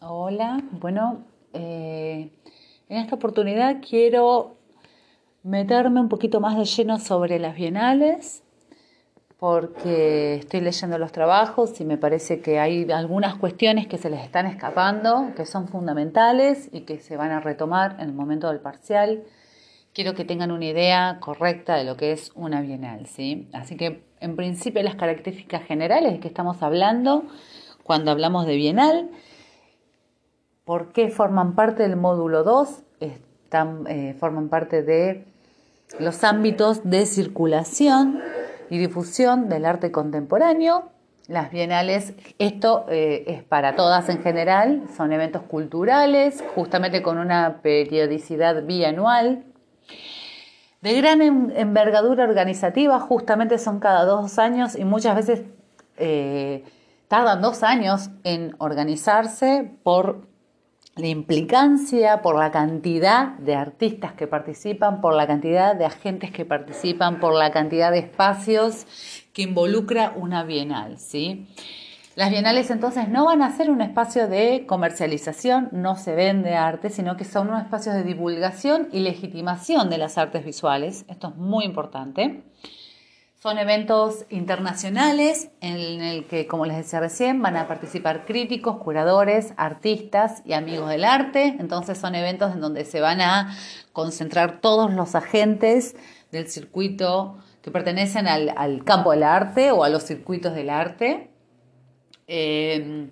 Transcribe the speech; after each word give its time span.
Hola, 0.00 0.62
bueno, 0.70 1.24
eh, 1.52 2.30
en 2.88 2.98
esta 2.98 3.16
oportunidad 3.16 3.78
quiero 3.80 4.54
meterme 5.42 6.00
un 6.00 6.08
poquito 6.08 6.38
más 6.38 6.56
de 6.56 6.66
lleno 6.66 7.00
sobre 7.00 7.40
las 7.40 7.56
bienales, 7.56 8.44
porque 9.40 10.36
estoy 10.36 10.60
leyendo 10.60 10.98
los 10.98 11.10
trabajos 11.10 11.80
y 11.80 11.84
me 11.84 11.98
parece 11.98 12.40
que 12.40 12.60
hay 12.60 12.88
algunas 12.92 13.34
cuestiones 13.34 13.88
que 13.88 13.98
se 13.98 14.08
les 14.08 14.22
están 14.22 14.46
escapando, 14.46 15.32
que 15.34 15.44
son 15.44 15.66
fundamentales 15.66 16.68
y 16.70 16.82
que 16.82 17.00
se 17.00 17.16
van 17.16 17.32
a 17.32 17.40
retomar 17.40 17.96
en 17.98 18.10
el 18.10 18.14
momento 18.14 18.46
del 18.50 18.60
parcial. 18.60 19.24
Quiero 19.92 20.14
que 20.14 20.24
tengan 20.24 20.52
una 20.52 20.66
idea 20.66 21.18
correcta 21.18 21.74
de 21.74 21.82
lo 21.82 21.96
que 21.96 22.12
es 22.12 22.30
una 22.36 22.60
bienal, 22.60 23.06
¿sí? 23.06 23.48
Así 23.52 23.76
que, 23.76 24.04
en 24.20 24.36
principio, 24.36 24.80
las 24.84 24.94
características 24.94 25.64
generales 25.64 26.12
de 26.12 26.20
que 26.20 26.28
estamos 26.28 26.62
hablando 26.62 27.24
cuando 27.82 28.12
hablamos 28.12 28.46
de 28.46 28.54
bienal, 28.54 29.10
por 30.68 30.92
qué 30.92 31.08
forman 31.08 31.54
parte 31.54 31.82
del 31.82 31.96
módulo 31.96 32.44
2, 32.44 32.82
están, 33.00 33.86
eh, 33.88 34.14
forman 34.20 34.50
parte 34.50 34.82
de 34.82 35.24
los 35.98 36.24
ámbitos 36.24 36.82
de 36.84 37.06
circulación 37.06 38.20
y 38.68 38.76
difusión 38.76 39.48
del 39.48 39.64
arte 39.64 39.90
contemporáneo. 39.90 40.90
Las 41.26 41.50
bienales, 41.50 42.12
esto 42.38 42.84
eh, 42.90 43.24
es 43.28 43.42
para 43.44 43.76
todas 43.76 44.10
en 44.10 44.22
general, 44.22 44.82
son 44.94 45.10
eventos 45.14 45.40
culturales, 45.40 46.44
justamente 46.54 47.00
con 47.00 47.16
una 47.16 47.62
periodicidad 47.62 48.62
bianual. 48.64 49.44
De 50.82 50.94
gran 51.00 51.22
envergadura 51.22 52.24
organizativa, 52.24 53.00
justamente 53.00 53.56
son 53.56 53.80
cada 53.80 54.04
dos 54.04 54.38
años 54.38 54.76
y 54.76 54.84
muchas 54.84 55.16
veces 55.16 55.44
eh, 55.96 56.62
tardan 57.08 57.40
dos 57.40 57.62
años 57.62 58.10
en 58.22 58.54
organizarse 58.58 59.72
por 59.82 60.28
la 60.98 61.06
implicancia, 61.06 62.22
por 62.22 62.36
la 62.36 62.50
cantidad 62.50 63.28
de 63.38 63.54
artistas 63.54 64.12
que 64.14 64.26
participan, 64.26 65.00
por 65.00 65.14
la 65.14 65.26
cantidad 65.26 65.76
de 65.76 65.84
agentes 65.84 66.32
que 66.32 66.44
participan, 66.44 67.20
por 67.20 67.34
la 67.34 67.52
cantidad 67.52 67.92
de 67.92 68.00
espacios 68.00 68.86
que 69.32 69.42
involucra 69.42 70.12
una 70.16 70.42
bienal, 70.42 70.98
¿sí? 70.98 71.46
Las 72.16 72.30
bienales 72.30 72.68
entonces 72.72 73.08
no 73.08 73.26
van 73.26 73.42
a 73.42 73.56
ser 73.56 73.70
un 73.70 73.80
espacio 73.80 74.26
de 74.26 74.66
comercialización, 74.66 75.68
no 75.70 75.94
se 75.94 76.16
vende 76.16 76.56
arte, 76.56 76.90
sino 76.90 77.16
que 77.16 77.24
son 77.24 77.46
unos 77.46 77.62
espacios 77.62 77.94
de 77.94 78.02
divulgación 78.02 78.88
y 78.90 78.98
legitimación 78.98 79.90
de 79.90 79.98
las 79.98 80.18
artes 80.18 80.44
visuales. 80.44 81.04
Esto 81.08 81.28
es 81.28 81.36
muy 81.36 81.64
importante. 81.64 82.42
Son 83.40 83.56
eventos 83.56 84.24
internacionales 84.30 85.50
en 85.60 86.02
el 86.02 86.26
que, 86.26 86.48
como 86.48 86.66
les 86.66 86.76
decía 86.76 86.98
recién, 86.98 87.40
van 87.40 87.56
a 87.56 87.68
participar 87.68 88.24
críticos, 88.24 88.78
curadores, 88.78 89.52
artistas 89.56 90.42
y 90.44 90.54
amigos 90.54 90.88
del 90.88 91.04
arte. 91.04 91.54
Entonces 91.60 91.98
son 91.98 92.16
eventos 92.16 92.52
en 92.52 92.60
donde 92.60 92.84
se 92.84 93.00
van 93.00 93.20
a 93.20 93.56
concentrar 93.92 94.60
todos 94.60 94.92
los 94.92 95.14
agentes 95.14 95.94
del 96.32 96.48
circuito 96.48 97.38
que 97.62 97.70
pertenecen 97.70 98.26
al, 98.26 98.82
campo 98.82 99.12
del 99.12 99.22
arte 99.22 99.70
o 99.70 99.84
a 99.84 99.88
los 99.88 100.02
circuitos 100.02 100.52
del 100.54 100.70
arte. 100.70 101.30
Eh, 102.26 103.08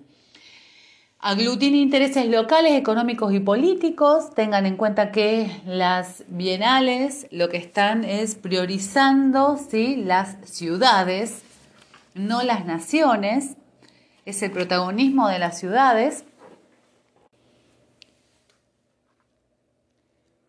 Aglutina 1.19 1.77
intereses 1.77 2.27
locales, 2.27 2.73
económicos 2.73 3.33
y 3.33 3.39
políticos. 3.39 4.35
Tengan 4.35 4.67
en 4.67 4.77
cuenta 4.77 5.11
que 5.11 5.49
las 5.65 6.23
bienales 6.27 7.25
lo 7.31 7.49
que 7.49 7.57
están 7.57 8.03
es 8.03 8.35
priorizando 8.35 9.57
¿sí? 9.57 9.95
las 9.95 10.37
ciudades, 10.43 11.41
no 12.13 12.43
las 12.43 12.65
naciones. 12.65 13.57
Es 14.25 14.43
el 14.43 14.51
protagonismo 14.51 15.27
de 15.27 15.39
las 15.39 15.57
ciudades. 15.57 16.23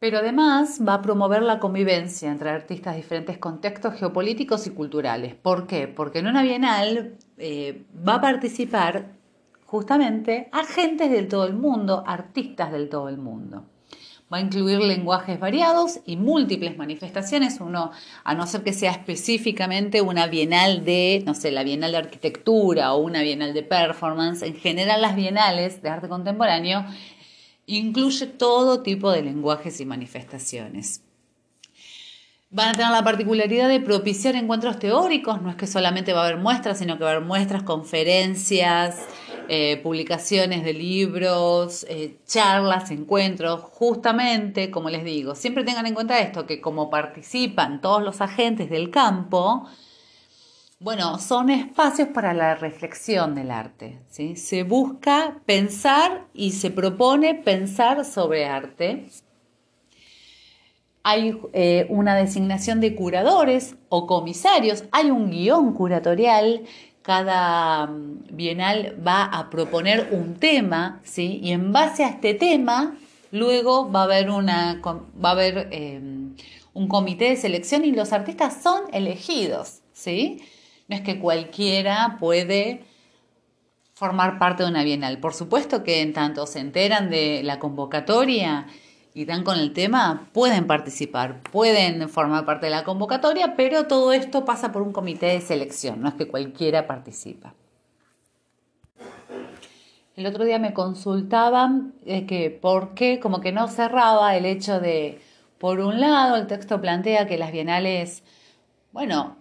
Pero 0.01 0.19
además 0.19 0.81
va 0.87 0.95
a 0.95 1.03
promover 1.03 1.43
la 1.43 1.61
convivencia 1.61 2.31
entre 2.31 2.51
artistas 2.51 2.95
de 2.95 3.01
diferentes 3.01 3.39
contextos 3.39 3.95
geopolíticos 3.95 4.67
y 4.67 4.71
culturales. 4.71 5.35
¿Por 5.35 5.67
qué? 5.67 5.89
Porque 5.89 6.19
en 6.19 6.27
una 6.27 6.43
bienal 6.43 7.17
eh, 7.39 7.87
va 8.07 8.17
a 8.17 8.21
participar 8.21 9.18
justamente 9.69 10.49
agentes 10.51 11.11
del 11.11 11.29
todo 11.29 11.45
el 11.45 11.53
mundo, 11.53 12.03
artistas 12.07 12.73
del 12.73 12.89
todo 12.89 13.11
el 13.11 13.19
mundo. 13.19 13.67
Va 14.33 14.39
a 14.39 14.41
incluir 14.41 14.79
lenguajes 14.81 15.39
variados 15.39 16.01
y 16.07 16.17
múltiples 16.17 16.79
manifestaciones, 16.79 17.61
uno, 17.61 17.91
a 18.25 18.35
no 18.35 18.47
ser 18.47 18.63
que 18.63 18.73
sea 18.73 18.93
específicamente 18.93 20.01
una 20.01 20.27
bienal 20.27 20.87
de, 20.87 21.23
no 21.27 21.35
sé, 21.35 21.51
la 21.51 21.65
bienal 21.65 21.93
de 21.93 21.99
arquitectura 21.99 22.95
o 22.95 22.99
una 22.99 23.21
bienal 23.21 23.53
de 23.53 23.63
performance, 23.63 24.43
en 24.43 24.55
general 24.55 25.03
las 25.03 25.17
bienales 25.17 25.83
de 25.83 25.91
arte 25.91 26.09
contemporáneo 26.09 26.87
incluye 27.67 28.27
todo 28.27 28.83
tipo 28.83 29.11
de 29.11 29.21
lenguajes 29.21 29.81
y 29.81 29.85
manifestaciones. 29.85 31.03
Van 32.51 32.71
a 32.71 32.73
tener 32.73 32.91
la 32.91 33.05
particularidad 33.05 33.69
de 33.69 33.81
propiciar 33.81 34.35
encuentros 34.35 34.79
teóricos, 34.79 35.43
no 35.43 35.51
es 35.51 35.57
que 35.57 35.67
solamente 35.67 36.15
va 36.15 36.23
a 36.23 36.29
haber 36.29 36.39
muestras, 36.39 36.79
sino 36.79 36.97
que 36.97 37.05
va 37.05 37.11
a 37.11 37.13
haber 37.13 37.27
muestras, 37.27 37.63
conferencias, 37.65 39.07
eh, 39.49 39.81
publicaciones 39.83 40.63
de 40.65 40.75
libros, 40.75 41.87
eh, 41.89 42.19
charlas, 42.27 42.91
encuentros, 42.91 43.61
justamente, 43.63 44.71
como 44.71 44.91
les 44.91 45.05
digo, 45.05 45.35
siempre 45.35 45.65
tengan 45.65 45.87
en 45.87 45.95
cuenta 45.95 46.19
esto, 46.21 46.47
que 46.47 46.61
como 46.61 46.91
participan 46.91 47.81
todos 47.81 48.03
los 48.03 48.21
agentes 48.21 48.71
del 48.71 48.91
campo, 48.91 49.67
bueno, 50.81 51.19
son 51.19 51.51
espacios 51.51 52.09
para 52.09 52.35
la 52.35 52.55
reflexión 52.55 53.35
del 53.35 53.51
arte. 53.51 53.99
¿sí? 54.11 54.37
Se 54.37 54.63
busca 54.63 55.41
pensar 55.45 56.27
y 56.33 56.53
se 56.53 56.71
propone 56.71 57.35
pensar 57.35 58.05
sobre 58.05 58.47
arte. 58.47 59.09
Hay 61.03 61.41
eh, 61.53 61.87
una 61.89 62.15
designación 62.15 62.81
de 62.81 62.95
curadores 62.95 63.77
o 63.89 64.07
comisarios, 64.07 64.85
hay 64.93 65.11
un 65.11 65.31
guion 65.31 65.73
curatorial 65.73 66.65
cada 67.09 67.87
mm, 67.87 68.37
bienal 68.37 68.95
va 69.01 69.25
a 69.25 69.49
proponer 69.49 70.11
un 70.13 70.35
tema, 70.35 71.01
¿sí? 71.05 71.41
Y 71.43 71.53
en 71.53 71.73
base 71.73 72.05
a 72.05 72.11
este 72.11 72.35
tema, 72.35 72.99
luego 73.31 73.91
va 73.91 74.01
a 74.01 74.05
haber, 74.05 74.29
una, 74.29 74.83
va 74.85 75.31
a 75.31 75.33
haber 75.33 75.69
em, 75.71 76.35
un 76.75 76.87
comité 76.87 77.31
de 77.31 77.37
selección 77.37 77.87
y 77.87 77.93
los 77.93 78.13
artistas 78.13 78.63
son 78.63 78.83
elegidos, 78.93 79.81
¿sí? 79.95 80.43
No 80.87 80.97
es 80.97 81.01
que 81.01 81.19
cualquiera 81.19 82.19
puede 82.21 82.85
formar 83.95 84.39
parte 84.39 84.65
de 84.65 84.69
una 84.69 84.85
bienal. 84.85 85.19
Por 85.19 85.33
supuesto 85.33 85.85
que 85.85 86.03
en 86.03 86.13
tanto 86.13 86.47
se 86.47 86.59
enteran 86.59 87.09
de 87.09 87.43
la 87.43 87.59
convocatoria 87.59 88.67
y 89.19 89.25
dan 89.25 89.43
con 89.43 89.59
el 89.59 89.73
tema, 89.73 90.29
pueden 90.33 90.69
participar, 90.69 91.43
pueden 91.51 92.09
formar 92.09 92.45
parte 92.45 92.67
de 92.67 92.71
la 92.71 92.85
convocatoria, 92.85 93.57
pero 93.57 93.89
todo 93.89 94.13
esto 94.13 94.45
pasa 94.45 94.71
por 94.71 94.81
un 94.81 94.93
comité 94.93 95.27
de 95.27 95.41
selección, 95.41 96.01
no 96.01 96.09
es 96.09 96.15
que 96.15 96.29
cualquiera 96.29 96.87
participa. 96.87 97.53
El 100.15 100.25
otro 100.25 100.45
día 100.45 100.61
me 100.61 100.73
consultaban 100.73 101.95
eh, 102.07 102.27
que 102.27 102.51
por 102.51 102.95
qué 102.95 103.19
como 103.19 103.41
que 103.41 103.51
no 103.51 103.67
cerraba 103.67 104.37
el 104.37 104.47
hecho 104.47 104.79
de, 104.79 105.21
por 105.59 105.81
un 105.81 105.99
lado, 105.99 106.37
el 106.37 106.47
texto 106.47 106.81
plantea 106.81 107.27
que 107.27 107.39
las 107.39 107.51
bienales, 107.51 108.23
bueno, 108.93 109.37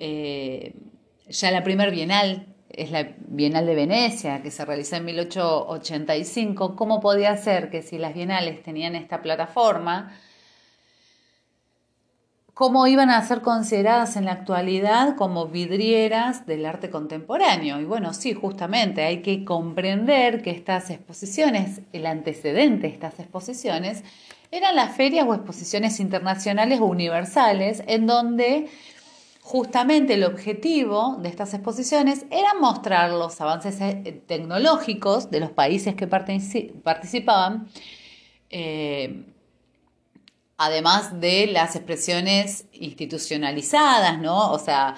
eh, 0.00 0.74
ya 1.28 1.52
la 1.52 1.62
primer 1.62 1.92
bienal 1.92 2.51
es 2.74 2.90
la 2.90 3.14
Bienal 3.26 3.66
de 3.66 3.74
Venecia, 3.74 4.42
que 4.42 4.50
se 4.50 4.64
realizó 4.64 4.96
en 4.96 5.04
1885, 5.06 6.76
¿cómo 6.76 7.00
podía 7.00 7.36
ser 7.36 7.70
que 7.70 7.82
si 7.82 7.98
las 7.98 8.14
bienales 8.14 8.62
tenían 8.62 8.94
esta 8.94 9.22
plataforma, 9.22 10.12
cómo 12.54 12.86
iban 12.86 13.10
a 13.10 13.26
ser 13.26 13.40
consideradas 13.40 14.16
en 14.16 14.24
la 14.24 14.32
actualidad 14.32 15.16
como 15.16 15.46
vidrieras 15.46 16.46
del 16.46 16.66
arte 16.66 16.90
contemporáneo? 16.90 17.80
Y 17.80 17.84
bueno, 17.84 18.14
sí, 18.14 18.34
justamente 18.34 19.02
hay 19.02 19.22
que 19.22 19.44
comprender 19.44 20.42
que 20.42 20.50
estas 20.50 20.90
exposiciones, 20.90 21.80
el 21.92 22.06
antecedente 22.06 22.86
de 22.86 22.92
estas 22.94 23.18
exposiciones, 23.18 24.04
eran 24.50 24.76
las 24.76 24.94
ferias 24.94 25.26
o 25.26 25.34
exposiciones 25.34 25.98
internacionales 25.98 26.78
o 26.80 26.84
universales 26.84 27.82
en 27.86 28.06
donde 28.06 28.68
Justamente 29.52 30.14
el 30.14 30.24
objetivo 30.24 31.18
de 31.20 31.28
estas 31.28 31.52
exposiciones 31.52 32.24
era 32.30 32.54
mostrar 32.58 33.10
los 33.10 33.38
avances 33.38 33.78
eh, 33.82 34.22
tecnológicos 34.26 35.30
de 35.30 35.40
los 35.40 35.50
países 35.50 35.94
que 35.94 36.06
participaban, 36.06 37.68
eh, 38.48 39.26
además 40.56 41.20
de 41.20 41.48
las 41.48 41.76
expresiones 41.76 42.64
institucionalizadas, 42.72 44.18
¿no? 44.20 44.52
O 44.52 44.58
sea, 44.58 44.96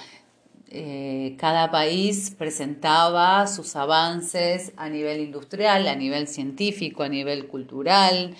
eh, 0.68 1.34
cada 1.36 1.72
país 1.72 2.32
presentaba 2.38 3.48
sus 3.48 3.74
avances 3.74 4.72
a 4.76 4.88
nivel 4.88 5.20
industrial, 5.20 5.88
a 5.88 5.96
nivel 5.96 6.28
científico, 6.28 7.02
a 7.02 7.08
nivel 7.08 7.48
cultural, 7.48 8.36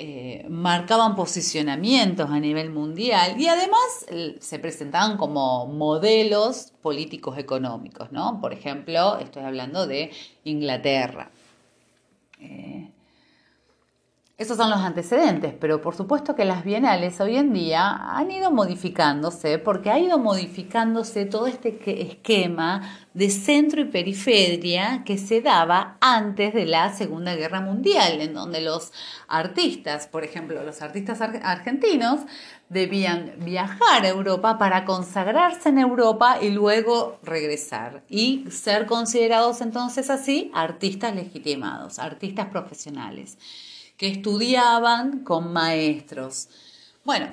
eh, 0.00 0.46
marcaban 0.48 1.16
posicionamientos 1.16 2.30
a 2.30 2.38
nivel 2.38 2.70
mundial 2.70 3.34
y 3.40 3.48
además 3.48 4.06
se 4.38 4.58
presentaban 4.60 5.16
como 5.16 5.66
modelos 5.66 6.72
políticos 6.82 7.36
económicos, 7.36 8.12
¿no? 8.12 8.40
Por 8.40 8.52
ejemplo, 8.52 9.18
estoy 9.18 9.42
hablando 9.42 9.88
de 9.88 10.12
Inglaterra. 10.44 11.32
Esos 14.38 14.56
son 14.56 14.70
los 14.70 14.78
antecedentes, 14.78 15.52
pero 15.58 15.80
por 15.80 15.96
supuesto 15.96 16.36
que 16.36 16.44
las 16.44 16.62
bienales 16.62 17.20
hoy 17.20 17.36
en 17.36 17.52
día 17.52 17.90
han 17.90 18.30
ido 18.30 18.52
modificándose 18.52 19.58
porque 19.58 19.90
ha 19.90 19.98
ido 19.98 20.16
modificándose 20.20 21.24
todo 21.24 21.48
este 21.48 21.80
esquema 22.02 22.88
de 23.14 23.30
centro 23.30 23.80
y 23.80 23.86
periferia 23.86 25.02
que 25.04 25.18
se 25.18 25.40
daba 25.40 25.96
antes 26.00 26.54
de 26.54 26.66
la 26.66 26.92
Segunda 26.94 27.34
Guerra 27.34 27.60
Mundial, 27.60 28.20
en 28.20 28.32
donde 28.32 28.60
los 28.60 28.92
artistas, 29.26 30.06
por 30.06 30.22
ejemplo, 30.22 30.62
los 30.62 30.82
artistas 30.82 31.20
argentinos, 31.20 32.20
debían 32.68 33.32
viajar 33.40 34.04
a 34.04 34.08
Europa 34.08 34.56
para 34.56 34.84
consagrarse 34.84 35.70
en 35.70 35.78
Europa 35.78 36.38
y 36.40 36.50
luego 36.50 37.18
regresar 37.24 38.04
y 38.08 38.44
ser 38.52 38.86
considerados 38.86 39.62
entonces 39.62 40.10
así 40.10 40.52
artistas 40.54 41.16
legitimados, 41.16 41.98
artistas 41.98 42.46
profesionales 42.46 43.36
que 43.98 44.06
estudiaban 44.08 45.24
con 45.24 45.52
maestros. 45.52 46.48
Bueno, 47.04 47.28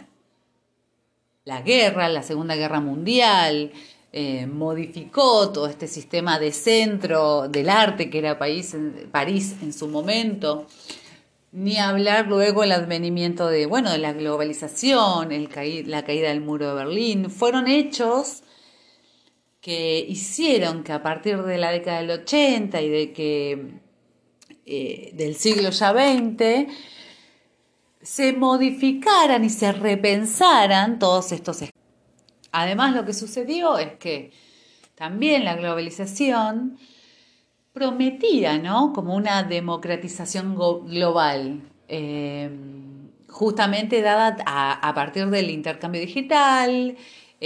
la 1.45 1.61
guerra, 1.61 2.09
la 2.09 2.23
Segunda 2.23 2.55
Guerra 2.55 2.81
Mundial, 2.81 3.71
eh, 4.11 4.47
modificó 4.47 5.51
todo 5.51 5.67
este 5.67 5.87
sistema 5.87 6.39
de 6.39 6.51
centro 6.51 7.47
del 7.47 7.69
arte 7.69 8.09
que 8.09 8.17
era 8.17 8.39
París 8.39 8.73
en 9.61 9.73
su 9.73 9.87
momento. 9.87 10.65
Ni 11.51 11.77
hablar 11.77 12.27
luego 12.27 12.63
el 12.63 12.71
advenimiento 12.71 13.47
de, 13.47 13.67
bueno, 13.67 13.91
de 13.91 13.99
la 13.99 14.13
globalización, 14.13 15.29
la 15.85 16.03
caída 16.03 16.29
del 16.29 16.41
muro 16.41 16.69
de 16.69 16.73
Berlín. 16.73 17.29
Fueron 17.29 17.67
hechos 17.67 18.41
que 19.61 19.99
hicieron 20.07 20.83
que 20.83 20.93
a 20.93 21.03
partir 21.03 21.43
de 21.43 21.57
la 21.57 21.71
década 21.71 21.99
del 21.99 22.11
80 22.11 22.81
y 22.81 22.89
de 22.89 23.13
que 23.13 23.84
eh, 24.65 25.11
del 25.13 25.35
siglo 25.35 25.69
ya 25.69 25.91
XX, 25.91 26.71
se 28.01 28.33
modificaran 28.33 29.43
y 29.43 29.49
se 29.49 29.71
repensaran 29.71 30.99
todos 30.99 31.31
estos. 31.31 31.63
Además, 32.51 32.95
lo 32.95 33.05
que 33.05 33.13
sucedió 33.13 33.77
es 33.77 33.93
que 33.97 34.31
también 34.95 35.43
la 35.43 35.55
globalización 35.55 36.77
prometía, 37.73 38.57
¿no? 38.57 38.93
Como 38.93 39.15
una 39.15 39.43
democratización 39.43 40.55
global, 40.55 41.61
eh, 41.89 42.49
justamente 43.27 44.01
dada 44.01 44.37
a, 44.45 44.93
partir 44.95 45.27
del 45.27 45.49
intercambio 45.49 45.99
digital, 45.99 46.95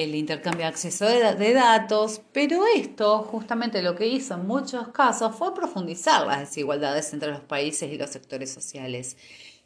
el 0.04 0.16
intercambio 0.16 0.62
de 0.62 0.68
acceso 0.68 1.06
de, 1.06 1.54
datos, 1.54 2.22
pero 2.32 2.64
esto 2.76 3.20
justamente 3.24 3.82
lo 3.82 3.96
que 3.96 4.08
hizo 4.08 4.36
en 4.36 4.48
muchos 4.48 4.90
casos 4.90 5.36
fue 5.36 5.54
profundizar 5.54 6.26
las 6.26 6.40
desigualdades 6.40 7.14
entre 7.14 7.32
los 7.32 7.42
países 7.42 7.92
y 7.92 7.98
los 7.98 8.10
sectores 8.10 8.52
sociales. 8.52 9.18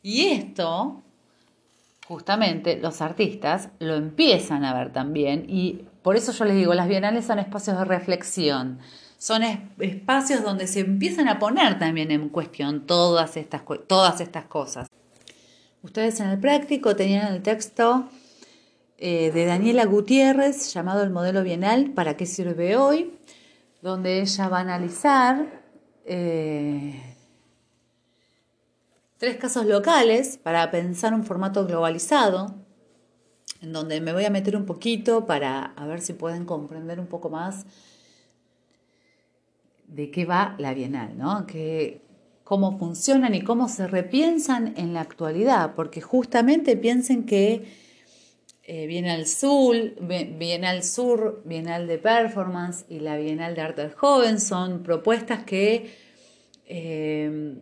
Y 0.01 0.25
esto, 0.27 1.01
justamente, 2.07 2.77
los 2.77 3.01
artistas 3.01 3.69
lo 3.79 3.95
empiezan 3.95 4.65
a 4.65 4.73
ver 4.73 4.91
también 4.91 5.45
y 5.47 5.85
por 6.01 6.15
eso 6.15 6.31
yo 6.31 6.45
les 6.45 6.55
digo, 6.55 6.73
las 6.73 6.87
bienales 6.87 7.25
son 7.25 7.39
espacios 7.39 7.77
de 7.77 7.85
reflexión, 7.85 8.79
son 9.17 9.43
espacios 9.79 10.43
donde 10.43 10.67
se 10.67 10.81
empiezan 10.81 11.29
a 11.29 11.39
poner 11.39 11.79
también 11.79 12.11
en 12.11 12.29
cuestión 12.29 12.85
todas 12.85 13.37
estas, 13.37 13.61
todas 13.87 14.19
estas 14.19 14.45
cosas. 14.45 14.87
Ustedes 15.81 16.19
en 16.19 16.29
el 16.29 16.39
práctico 16.39 16.95
tenían 16.95 17.33
el 17.33 17.41
texto 17.41 18.09
eh, 19.05 19.31
de 19.33 19.45
Daniela 19.45 19.83
Gutiérrez 19.83 20.73
llamado 20.73 21.03
El 21.03 21.09
modelo 21.09 21.43
bienal, 21.43 21.91
¿para 21.91 22.15
qué 22.15 22.25
sirve 22.25 22.77
hoy? 22.77 23.11
donde 23.81 24.21
ella 24.21 24.47
va 24.47 24.59
a 24.59 24.61
analizar 24.61 25.61
eh, 26.05 27.17
tres 29.17 29.35
casos 29.35 29.65
locales 29.65 30.39
para 30.41 30.71
pensar 30.71 31.13
un 31.13 31.25
formato 31.25 31.67
globalizado, 31.67 32.55
en 33.61 33.73
donde 33.73 33.99
me 33.99 34.13
voy 34.13 34.23
a 34.23 34.29
meter 34.29 34.55
un 34.55 34.65
poquito 34.65 35.25
para 35.25 35.73
ver 35.85 35.99
si 35.99 36.13
pueden 36.13 36.45
comprender 36.45 36.97
un 37.01 37.07
poco 37.07 37.29
más 37.29 37.65
de 39.85 40.11
qué 40.11 40.23
va 40.23 40.55
la 40.59 40.73
Bienal, 40.73 41.17
¿no? 41.17 41.45
Que, 41.45 41.99
cómo 42.45 42.79
funcionan 42.79 43.35
y 43.35 43.41
cómo 43.41 43.67
se 43.67 43.85
repiensan 43.85 44.75
en 44.77 44.93
la 44.93 45.01
actualidad, 45.01 45.75
porque 45.75 45.99
justamente 45.99 46.77
piensen 46.77 47.25
que 47.25 47.83
eh, 48.65 48.87
Bienal 48.87 49.27
Sur, 49.27 49.75
Bienal 49.99 50.83
Sur, 50.83 51.41
Bienal 51.43 51.85
de 51.85 51.97
Performance 51.97 52.85
y 52.87 52.99
la 52.99 53.17
Bienal 53.17 53.55
de 53.55 53.61
Arte 53.61 53.81
del 53.81 53.93
Joven 53.93 54.39
son 54.39 54.83
propuestas 54.83 55.43
que, 55.43 55.93
eh, 56.65 57.55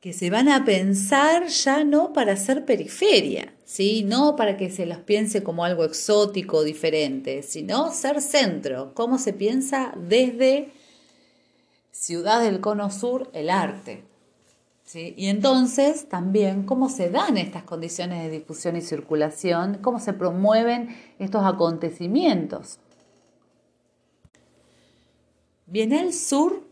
que 0.00 0.12
se 0.12 0.28
van 0.28 0.50
a 0.50 0.66
pensar 0.66 1.46
ya 1.46 1.82
no 1.82 2.12
para 2.12 2.36
ser 2.36 2.66
periferia, 2.66 3.54
¿sí? 3.64 4.04
no 4.04 4.36
para 4.36 4.58
que 4.58 4.68
se 4.68 4.84
las 4.84 4.98
piense 4.98 5.42
como 5.42 5.64
algo 5.64 5.84
exótico, 5.84 6.62
diferente, 6.62 7.42
sino 7.42 7.90
ser 7.90 8.20
centro, 8.20 8.92
cómo 8.92 9.16
se 9.16 9.32
piensa 9.32 9.94
desde 9.96 10.72
Ciudad 11.90 12.42
del 12.42 12.60
Cono 12.60 12.90
Sur 12.90 13.30
el 13.32 13.48
arte. 13.48 14.11
Y 14.94 15.28
entonces 15.28 16.08
también 16.08 16.64
cómo 16.64 16.88
se 16.88 17.08
dan 17.10 17.38
estas 17.38 17.62
condiciones 17.62 18.22
de 18.22 18.30
difusión 18.30 18.76
y 18.76 18.82
circulación, 18.82 19.78
cómo 19.80 19.98
se 19.98 20.12
promueven 20.12 20.96
estos 21.18 21.44
acontecimientos. 21.44 22.78
Bienal 25.66 26.12
Sur 26.12 26.62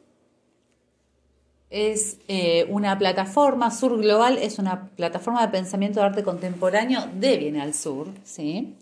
es 1.71 2.19
eh, 2.29 2.67
una 2.69 2.99
plataforma, 2.99 3.71
Sur 3.71 3.99
Global 3.99 4.37
es 4.39 4.59
una 4.59 4.89
plataforma 4.91 5.47
de 5.47 5.53
pensamiento 5.53 6.01
de 6.01 6.07
arte 6.07 6.23
contemporáneo 6.23 7.09
de 7.15 7.37
Bienal 7.39 7.73
Sur, 7.73 8.09
¿sí? 8.25 8.75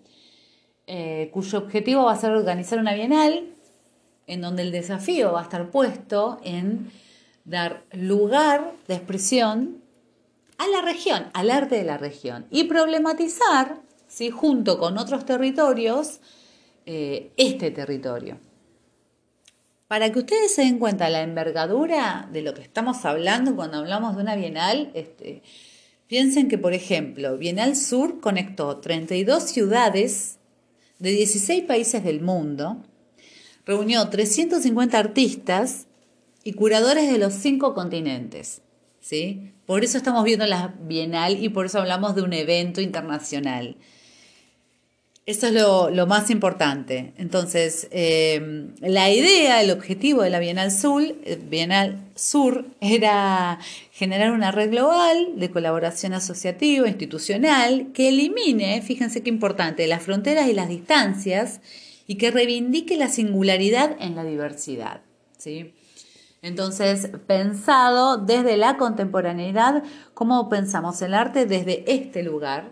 Eh, 0.86 1.28
cuyo 1.32 1.58
objetivo 1.58 2.04
va 2.04 2.12
a 2.12 2.16
ser 2.16 2.30
organizar 2.30 2.78
una 2.78 2.94
bienal 2.94 3.54
en 4.26 4.40
donde 4.40 4.62
el 4.62 4.72
desafío 4.72 5.32
va 5.32 5.40
a 5.40 5.42
estar 5.44 5.70
puesto 5.70 6.38
en 6.42 6.90
dar 7.48 7.84
lugar 7.92 8.74
de 8.86 8.94
expresión 8.94 9.82
a 10.58 10.66
la 10.68 10.82
región, 10.82 11.26
al 11.32 11.50
arte 11.50 11.76
de 11.76 11.84
la 11.84 11.98
región, 11.98 12.46
y 12.50 12.64
problematizar, 12.64 13.80
¿sí? 14.06 14.30
junto 14.30 14.78
con 14.78 14.98
otros 14.98 15.24
territorios, 15.24 16.20
eh, 16.84 17.32
este 17.36 17.70
territorio. 17.70 18.38
Para 19.86 20.12
que 20.12 20.18
ustedes 20.18 20.54
se 20.54 20.62
den 20.62 20.78
cuenta 20.78 21.08
la 21.08 21.22
envergadura 21.22 22.28
de 22.30 22.42
lo 22.42 22.52
que 22.52 22.60
estamos 22.60 23.04
hablando 23.04 23.56
cuando 23.56 23.78
hablamos 23.78 24.16
de 24.16 24.22
una 24.22 24.36
bienal, 24.36 24.90
este, 24.92 25.42
piensen 26.06 26.48
que, 26.48 26.58
por 26.58 26.74
ejemplo, 26.74 27.38
Bienal 27.38 27.74
Sur 27.76 28.20
conectó 28.20 28.78
32 28.78 29.44
ciudades 29.44 30.38
de 30.98 31.10
16 31.12 31.64
países 31.64 32.04
del 32.04 32.20
mundo, 32.20 32.82
reunió 33.64 34.06
350 34.08 34.98
artistas 34.98 35.87
y 36.44 36.52
curadores 36.52 37.10
de 37.10 37.18
los 37.18 37.34
cinco 37.34 37.74
continentes. 37.74 38.62
¿sí? 39.00 39.52
Por 39.66 39.84
eso 39.84 39.98
estamos 39.98 40.24
viendo 40.24 40.46
la 40.46 40.74
Bienal 40.80 41.42
y 41.42 41.48
por 41.48 41.66
eso 41.66 41.78
hablamos 41.78 42.14
de 42.14 42.22
un 42.22 42.32
evento 42.32 42.80
internacional. 42.80 43.76
Eso 45.28 45.48
es 45.48 45.52
lo, 45.52 46.06
más 46.06 46.30
importante. 46.30 47.12
Entonces, 47.18 47.86
eh, 47.90 48.70
la 48.80 49.10
idea, 49.10 49.60
el 49.60 49.70
objetivo 49.70 50.22
de 50.22 50.30
la 50.30 50.38
Bienal 50.38 50.72
Sur, 50.72 51.02
eh, 51.02 51.38
Bienal 51.50 52.00
Sur 52.14 52.64
era 52.80 53.58
generar 53.92 54.30
una 54.30 54.52
red 54.52 54.70
global 54.70 55.32
de 55.36 55.50
colaboración 55.50 56.14
asociativa, 56.14 56.88
institucional, 56.88 57.88
que 57.92 58.08
elimine, 58.08 58.80
fíjense 58.80 59.22
qué 59.22 59.28
importante, 59.28 59.86
las 59.86 60.02
fronteras 60.02 60.48
y 60.48 60.54
las 60.54 60.70
distancias 60.70 61.60
y 62.06 62.14
que 62.14 62.30
reivindique 62.30 62.96
la 62.96 63.08
singularidad 63.08 63.98
en 64.00 64.16
la 64.16 64.24
diversidad. 64.24 65.02
¿sí? 65.36 65.74
Entonces, 66.40 67.10
pensado 67.26 68.16
desde 68.16 68.56
la 68.56 68.76
contemporaneidad, 68.76 69.82
¿cómo 70.14 70.48
pensamos 70.48 71.02
el 71.02 71.14
arte 71.14 71.46
desde 71.46 71.84
este 71.92 72.22
lugar? 72.22 72.70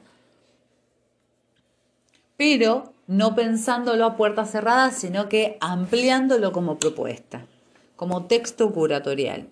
Pero 2.37 2.95
no 3.07 3.35
pensándolo 3.35 4.05
a 4.05 4.17
puertas 4.17 4.51
cerradas, 4.51 4.97
sino 4.97 5.29
que 5.29 5.57
ampliándolo 5.61 6.53
como 6.53 6.79
propuesta, 6.79 7.47
como 7.97 8.27
texto 8.27 8.73
curatorial. 8.73 9.49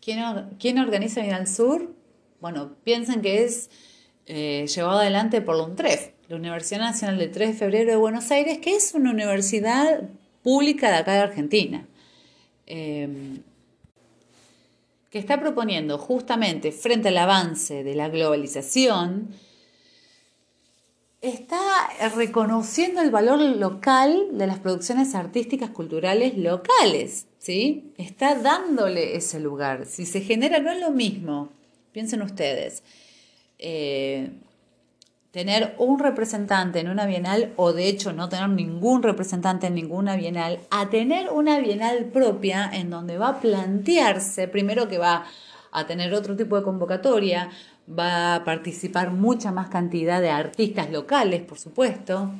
¿Quién, 0.00 0.78
organiza 0.78 1.22
al 1.34 1.46
Sur? 1.46 1.90
Bueno, 2.40 2.72
piensen 2.84 3.22
que 3.22 3.44
es 3.44 3.70
eh, 4.26 4.66
llevado 4.66 4.98
adelante 4.98 5.40
por 5.40 5.56
la 5.56 5.64
UNTREF, 5.64 6.10
la 6.28 6.36
Universidad 6.36 6.80
Nacional 6.80 7.18
del 7.18 7.30
3 7.30 7.52
de 7.52 7.54
Febrero 7.54 7.90
de 7.90 7.96
Buenos 7.96 8.30
Aires, 8.30 8.58
que 8.58 8.76
es 8.76 8.92
una 8.94 9.10
universidad 9.10 10.02
pública 10.42 10.90
de 10.90 10.96
acá 10.96 11.14
de 11.14 11.20
Argentina. 11.20 11.86
Em, 12.66 13.42
que 15.10 15.18
está 15.18 15.38
proponiendo 15.38 15.96
justamente 15.96 16.72
frente 16.72 17.08
al 17.08 17.18
avance 17.18 17.84
de 17.84 17.94
la 17.94 18.08
globalización, 18.08 19.28
está 21.20 21.60
reconociendo 22.16 23.00
el 23.00 23.10
valor 23.10 23.40
local 23.40 24.28
de 24.32 24.46
las 24.46 24.58
producciones 24.58 25.14
artísticas 25.14 25.70
culturales 25.70 26.36
locales. 26.36 27.26
¿sí? 27.38 27.92
Está 27.96 28.34
dándole 28.34 29.16
ese 29.16 29.38
lugar. 29.38 29.86
Si 29.86 30.04
se 30.04 30.20
genera, 30.20 30.58
no 30.58 30.70
es 30.70 30.80
lo 30.80 30.90
mismo, 30.90 31.50
piensen 31.92 32.20
ustedes, 32.20 32.82
eh, 33.58 34.30
tener 35.34 35.74
un 35.78 35.98
representante 35.98 36.78
en 36.78 36.88
una 36.88 37.06
bienal 37.06 37.52
o 37.56 37.72
de 37.72 37.88
hecho 37.88 38.12
no 38.12 38.28
tener 38.28 38.48
ningún 38.50 39.02
representante 39.02 39.66
en 39.66 39.74
ninguna 39.74 40.14
bienal, 40.14 40.60
a 40.70 40.90
tener 40.90 41.28
una 41.28 41.58
bienal 41.58 42.04
propia 42.04 42.70
en 42.72 42.88
donde 42.88 43.18
va 43.18 43.30
a 43.30 43.40
plantearse, 43.40 44.46
primero 44.46 44.86
que 44.86 44.98
va 44.98 45.24
a 45.72 45.86
tener 45.88 46.14
otro 46.14 46.36
tipo 46.36 46.56
de 46.56 46.62
convocatoria, 46.62 47.50
va 47.90 48.36
a 48.36 48.44
participar 48.44 49.10
mucha 49.10 49.50
más 49.50 49.70
cantidad 49.70 50.20
de 50.20 50.30
artistas 50.30 50.88
locales, 50.92 51.42
por 51.42 51.58
supuesto, 51.58 52.30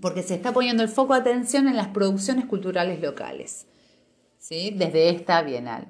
porque 0.00 0.24
se 0.24 0.34
está 0.34 0.52
poniendo 0.52 0.82
el 0.82 0.88
foco 0.88 1.14
de 1.14 1.20
atención 1.20 1.68
en 1.68 1.76
las 1.76 1.86
producciones 1.86 2.46
culturales 2.46 3.00
locales, 3.00 3.68
¿sí? 4.40 4.74
desde 4.76 5.10
esta 5.10 5.42
bienal. 5.42 5.86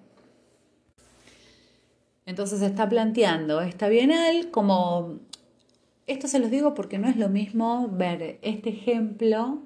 Entonces 2.26 2.58
se 2.58 2.66
está 2.66 2.88
planteando 2.88 3.60
esta 3.60 3.88
bienal 3.88 4.50
como, 4.50 5.20
esto 6.06 6.28
se 6.28 6.38
los 6.38 6.50
digo 6.50 6.74
porque 6.74 6.98
no 6.98 7.08
es 7.08 7.16
lo 7.16 7.28
mismo 7.28 7.88
ver 7.88 8.38
este 8.42 8.70
ejemplo, 8.70 9.62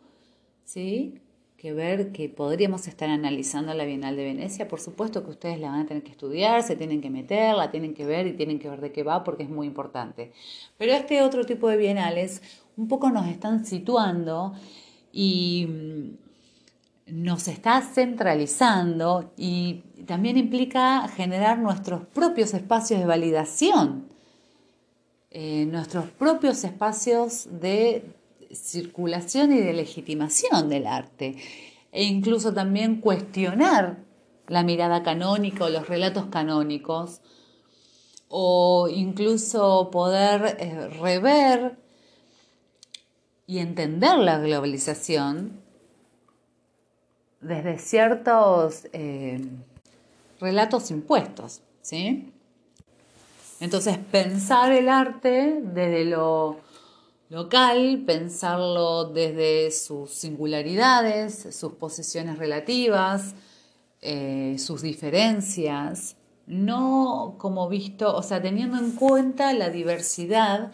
¿sí? 0.64 1.20
que 1.60 1.74
ver 1.74 2.10
que 2.10 2.30
podríamos 2.30 2.88
estar 2.88 3.10
analizando 3.10 3.74
la 3.74 3.84
Bienal 3.84 4.16
de 4.16 4.24
Venecia. 4.24 4.66
Por 4.66 4.80
supuesto 4.80 5.22
que 5.22 5.30
ustedes 5.30 5.60
la 5.60 5.68
van 5.68 5.80
a 5.80 5.86
tener 5.86 6.02
que 6.02 6.10
estudiar, 6.10 6.62
se 6.62 6.74
tienen 6.74 7.02
que 7.02 7.10
meter, 7.10 7.54
la 7.54 7.70
tienen 7.70 7.92
que 7.92 8.06
ver 8.06 8.26
y 8.26 8.32
tienen 8.32 8.58
que 8.58 8.70
ver 8.70 8.80
de 8.80 8.92
qué 8.92 9.02
va 9.02 9.24
porque 9.24 9.42
es 9.42 9.50
muy 9.50 9.66
importante. 9.66 10.32
Pero 10.78 10.92
este 10.92 11.20
otro 11.20 11.44
tipo 11.44 11.68
de 11.68 11.76
bienales 11.76 12.40
un 12.78 12.88
poco 12.88 13.10
nos 13.10 13.26
están 13.26 13.66
situando 13.66 14.54
y 15.12 15.66
mm, 15.68 17.22
nos 17.24 17.46
está 17.46 17.82
centralizando 17.82 19.34
y 19.36 19.82
también 20.06 20.38
implica 20.38 21.08
generar 21.08 21.58
nuestros 21.58 22.06
propios 22.06 22.54
espacios 22.54 23.00
de 23.00 23.06
validación, 23.06 24.06
eh, 25.30 25.64
nuestros 25.66 26.06
propios 26.10 26.64
espacios 26.64 27.46
de 27.60 28.04
circulación 28.52 29.52
y 29.52 29.60
de 29.60 29.72
legitimación 29.72 30.68
del 30.68 30.86
arte, 30.86 31.36
e 31.92 32.04
incluso 32.04 32.52
también 32.52 33.00
cuestionar 33.00 33.98
la 34.48 34.64
mirada 34.64 35.02
canónica 35.02 35.64
o 35.64 35.68
los 35.68 35.88
relatos 35.88 36.26
canónicos, 36.26 37.20
o 38.28 38.88
incluso 38.88 39.90
poder 39.90 40.56
eh, 40.58 40.88
rever 41.00 41.76
y 43.46 43.58
entender 43.58 44.16
la 44.18 44.38
globalización 44.38 45.60
desde 47.40 47.78
ciertos 47.78 48.86
eh, 48.92 49.40
relatos 50.40 50.90
impuestos, 50.90 51.62
¿sí? 51.82 52.32
Entonces, 53.60 53.98
pensar 53.98 54.72
el 54.72 54.88
arte 54.88 55.60
desde 55.62 56.06
lo 56.06 56.60
local, 57.28 58.02
pensarlo 58.06 59.04
desde 59.04 59.70
sus 59.70 60.10
singularidades, 60.10 61.54
sus 61.54 61.74
posiciones 61.74 62.38
relativas, 62.38 63.34
eh, 64.00 64.56
sus 64.58 64.80
diferencias, 64.80 66.16
no 66.46 67.36
como 67.38 67.68
visto, 67.68 68.16
o 68.16 68.22
sea, 68.22 68.40
teniendo 68.40 68.78
en 68.78 68.92
cuenta 68.92 69.52
la 69.52 69.68
diversidad. 69.68 70.72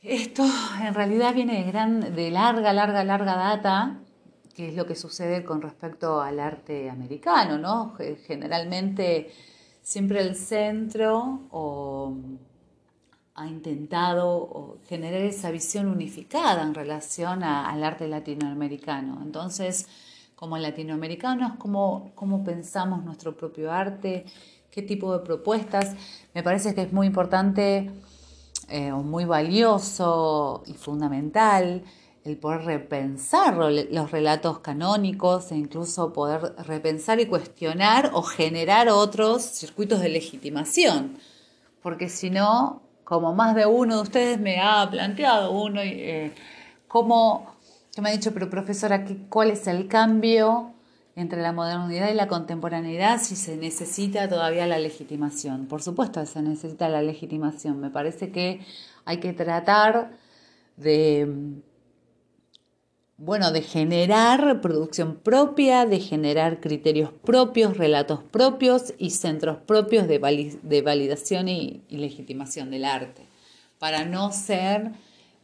Esto 0.00 0.44
en 0.80 0.94
realidad 0.94 1.34
viene 1.34 1.64
de, 1.64 1.70
gran, 1.70 2.14
de 2.14 2.30
larga, 2.30 2.72
larga, 2.72 3.04
larga 3.04 3.34
data, 3.34 3.98
que 4.54 4.68
es 4.68 4.74
lo 4.74 4.86
que 4.86 4.94
sucede 4.94 5.44
con 5.44 5.60
respecto 5.60 6.20
al 6.20 6.38
arte 6.38 6.88
americano, 6.88 7.58
¿no? 7.58 7.94
Generalmente 8.26 9.32
siempre 9.82 10.20
el 10.20 10.36
centro 10.36 11.40
o 11.50 12.14
ha 13.34 13.46
intentado 13.46 14.78
generar 14.88 15.22
esa 15.22 15.50
visión 15.50 15.88
unificada 15.88 16.62
en 16.62 16.74
relación 16.74 17.42
al 17.42 17.82
arte 17.82 18.06
latinoamericano. 18.06 19.20
Entonces, 19.22 19.88
como 20.36 20.58
latinoamericanos, 20.58 21.56
¿cómo, 21.58 22.12
¿cómo 22.14 22.44
pensamos 22.44 23.04
nuestro 23.04 23.36
propio 23.36 23.72
arte? 23.72 24.26
¿Qué 24.70 24.82
tipo 24.82 25.12
de 25.12 25.24
propuestas? 25.24 25.94
Me 26.34 26.42
parece 26.42 26.74
que 26.74 26.82
es 26.82 26.92
muy 26.92 27.06
importante 27.06 27.90
eh, 28.68 28.92
o 28.92 29.02
muy 29.02 29.24
valioso 29.24 30.62
y 30.66 30.74
fundamental 30.74 31.84
el 32.24 32.36
poder 32.36 32.62
repensar 32.64 33.56
los 33.56 34.10
relatos 34.10 34.60
canónicos 34.60 35.50
e 35.50 35.56
incluso 35.56 36.12
poder 36.12 36.54
repensar 36.66 37.18
y 37.20 37.26
cuestionar 37.26 38.10
o 38.12 38.22
generar 38.22 38.88
otros 38.88 39.42
circuitos 39.42 40.00
de 40.00 40.08
legitimación, 40.08 41.18
porque 41.82 42.08
si 42.08 42.30
no, 42.30 42.82
como 43.04 43.34
más 43.34 43.56
de 43.56 43.66
uno 43.66 43.96
de 43.96 44.02
ustedes 44.02 44.38
me 44.38 44.60
ha 44.60 44.88
planteado 44.88 45.50
uno, 45.50 45.80
eh, 45.82 46.32
que 47.94 48.00
me 48.00 48.10
ha 48.10 48.12
dicho, 48.12 48.32
pero 48.32 48.48
profesora, 48.48 49.04
¿cuál 49.28 49.50
es 49.50 49.66
el 49.66 49.88
cambio 49.88 50.72
entre 51.16 51.42
la 51.42 51.52
modernidad 51.52 52.10
y 52.10 52.14
la 52.14 52.28
contemporaneidad 52.28 53.20
si 53.20 53.34
se 53.34 53.56
necesita 53.56 54.28
todavía 54.28 54.66
la 54.66 54.78
legitimación? 54.78 55.66
Por 55.66 55.82
supuesto 55.82 56.24
se 56.24 56.40
necesita 56.40 56.88
la 56.88 57.02
legitimación. 57.02 57.80
Me 57.80 57.90
parece 57.90 58.30
que 58.30 58.64
hay 59.04 59.18
que 59.18 59.32
tratar 59.32 60.12
de 60.76 61.62
bueno, 63.24 63.52
de 63.52 63.62
generar 63.62 64.60
producción 64.60 65.14
propia, 65.14 65.86
de 65.86 66.00
generar 66.00 66.60
criterios 66.60 67.10
propios, 67.12 67.76
relatos 67.76 68.18
propios 68.20 68.94
y 68.98 69.10
centros 69.10 69.58
propios 69.58 70.08
de, 70.08 70.18
validación 70.18 71.48
y, 71.48 71.84
legitimación 71.88 72.72
del 72.72 72.84
arte, 72.84 73.22
para 73.78 74.04
no 74.04 74.32
ser 74.32 74.90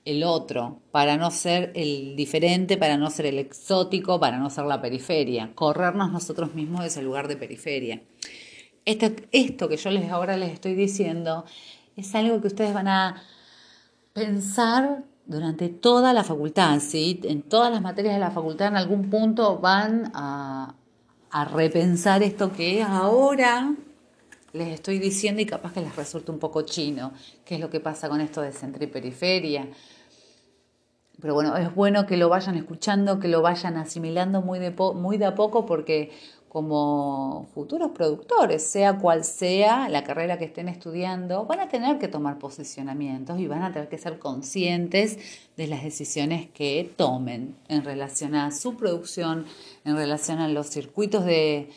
el 0.04 0.24
otro, 0.24 0.80
para 0.90 1.16
no 1.16 1.30
ser 1.30 1.70
el 1.76 2.16
diferente, 2.16 2.78
para 2.78 2.96
no 2.96 3.10
ser 3.10 3.26
el 3.26 3.38
exótico, 3.38 4.18
para 4.18 4.38
no 4.38 4.50
ser 4.50 4.64
la 4.64 4.82
periferia, 4.82 5.52
corrernos 5.54 6.10
nosotros 6.10 6.54
mismos 6.56 6.80
de 6.80 6.88
ese 6.88 7.02
lugar 7.02 7.28
de 7.28 7.36
periferia. 7.36 8.02
Esto, 8.86 9.12
esto 9.30 9.68
que 9.68 9.76
yo 9.76 9.90
les 9.90 10.10
ahora 10.10 10.36
les 10.36 10.52
estoy 10.52 10.74
diciendo 10.74 11.44
es 11.96 12.12
algo 12.16 12.40
que 12.40 12.48
ustedes 12.48 12.74
van 12.74 12.88
a 12.88 13.22
pensar 14.14 15.04
durante 15.28 15.68
toda 15.68 16.14
la 16.14 16.24
facultad, 16.24 16.80
¿sí? 16.80 17.20
en 17.24 17.42
todas 17.42 17.70
las 17.70 17.82
materias 17.82 18.14
de 18.14 18.20
la 18.20 18.30
facultad 18.30 18.68
en 18.68 18.76
algún 18.76 19.10
punto 19.10 19.58
van 19.58 20.10
a, 20.14 20.74
repensar 21.52 22.22
esto 22.22 22.52
que 22.52 22.82
ahora 22.82 23.74
les 24.54 24.68
estoy 24.68 24.98
diciendo 24.98 25.42
y 25.42 25.46
capaz 25.46 25.74
que 25.74 25.82
les 25.82 25.94
resulte 25.94 26.30
un 26.32 26.38
poco 26.38 26.62
chino, 26.62 27.12
qué 27.44 27.56
es 27.56 27.60
lo 27.60 27.68
que 27.68 27.78
pasa 27.78 28.08
con 28.08 28.22
esto 28.22 28.40
de 28.40 28.50
centro 28.50 28.82
y 28.82 28.86
periferia. 28.86 29.68
Pero 31.20 31.34
bueno, 31.34 31.54
es 31.56 31.74
bueno 31.74 32.06
que 32.06 32.16
lo 32.16 32.30
vayan 32.30 32.56
escuchando, 32.56 33.20
que 33.20 33.28
lo 33.28 33.42
vayan 33.42 33.76
asimilando 33.76 34.40
muy 34.40 34.58
de, 34.58 34.70
muy 34.70 35.18
de 35.18 35.26
a 35.26 35.34
poco 35.34 35.66
porque 35.66 36.10
como 36.58 37.46
futuros 37.54 37.92
productores, 37.92 38.64
sea 38.64 38.98
cual 38.98 39.22
sea 39.22 39.88
la 39.88 40.02
carrera 40.02 40.38
que 40.38 40.44
estén 40.46 40.68
estudiando, 40.68 41.44
van 41.44 41.60
a 41.60 41.68
tener 41.68 42.00
que 42.00 42.08
tomar 42.08 42.40
posicionamientos 42.40 43.38
y 43.38 43.46
van 43.46 43.62
a 43.62 43.72
tener 43.72 43.88
que 43.88 43.96
ser 43.96 44.18
conscientes 44.18 45.18
de 45.56 45.68
las 45.68 45.84
decisiones 45.84 46.48
que 46.50 46.92
tomen 46.96 47.54
en 47.68 47.84
relación 47.84 48.34
a 48.34 48.50
su 48.50 48.76
producción, 48.76 49.46
en 49.84 49.94
relación 49.94 50.40
a 50.40 50.48
los 50.48 50.66
circuitos 50.66 51.24
de 51.24 51.70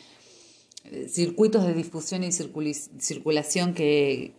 circuitos 1.08 1.64
de 1.64 1.74
difusión 1.74 2.24
y 2.24 2.32
circulación 2.32 3.74
que, 3.74 4.34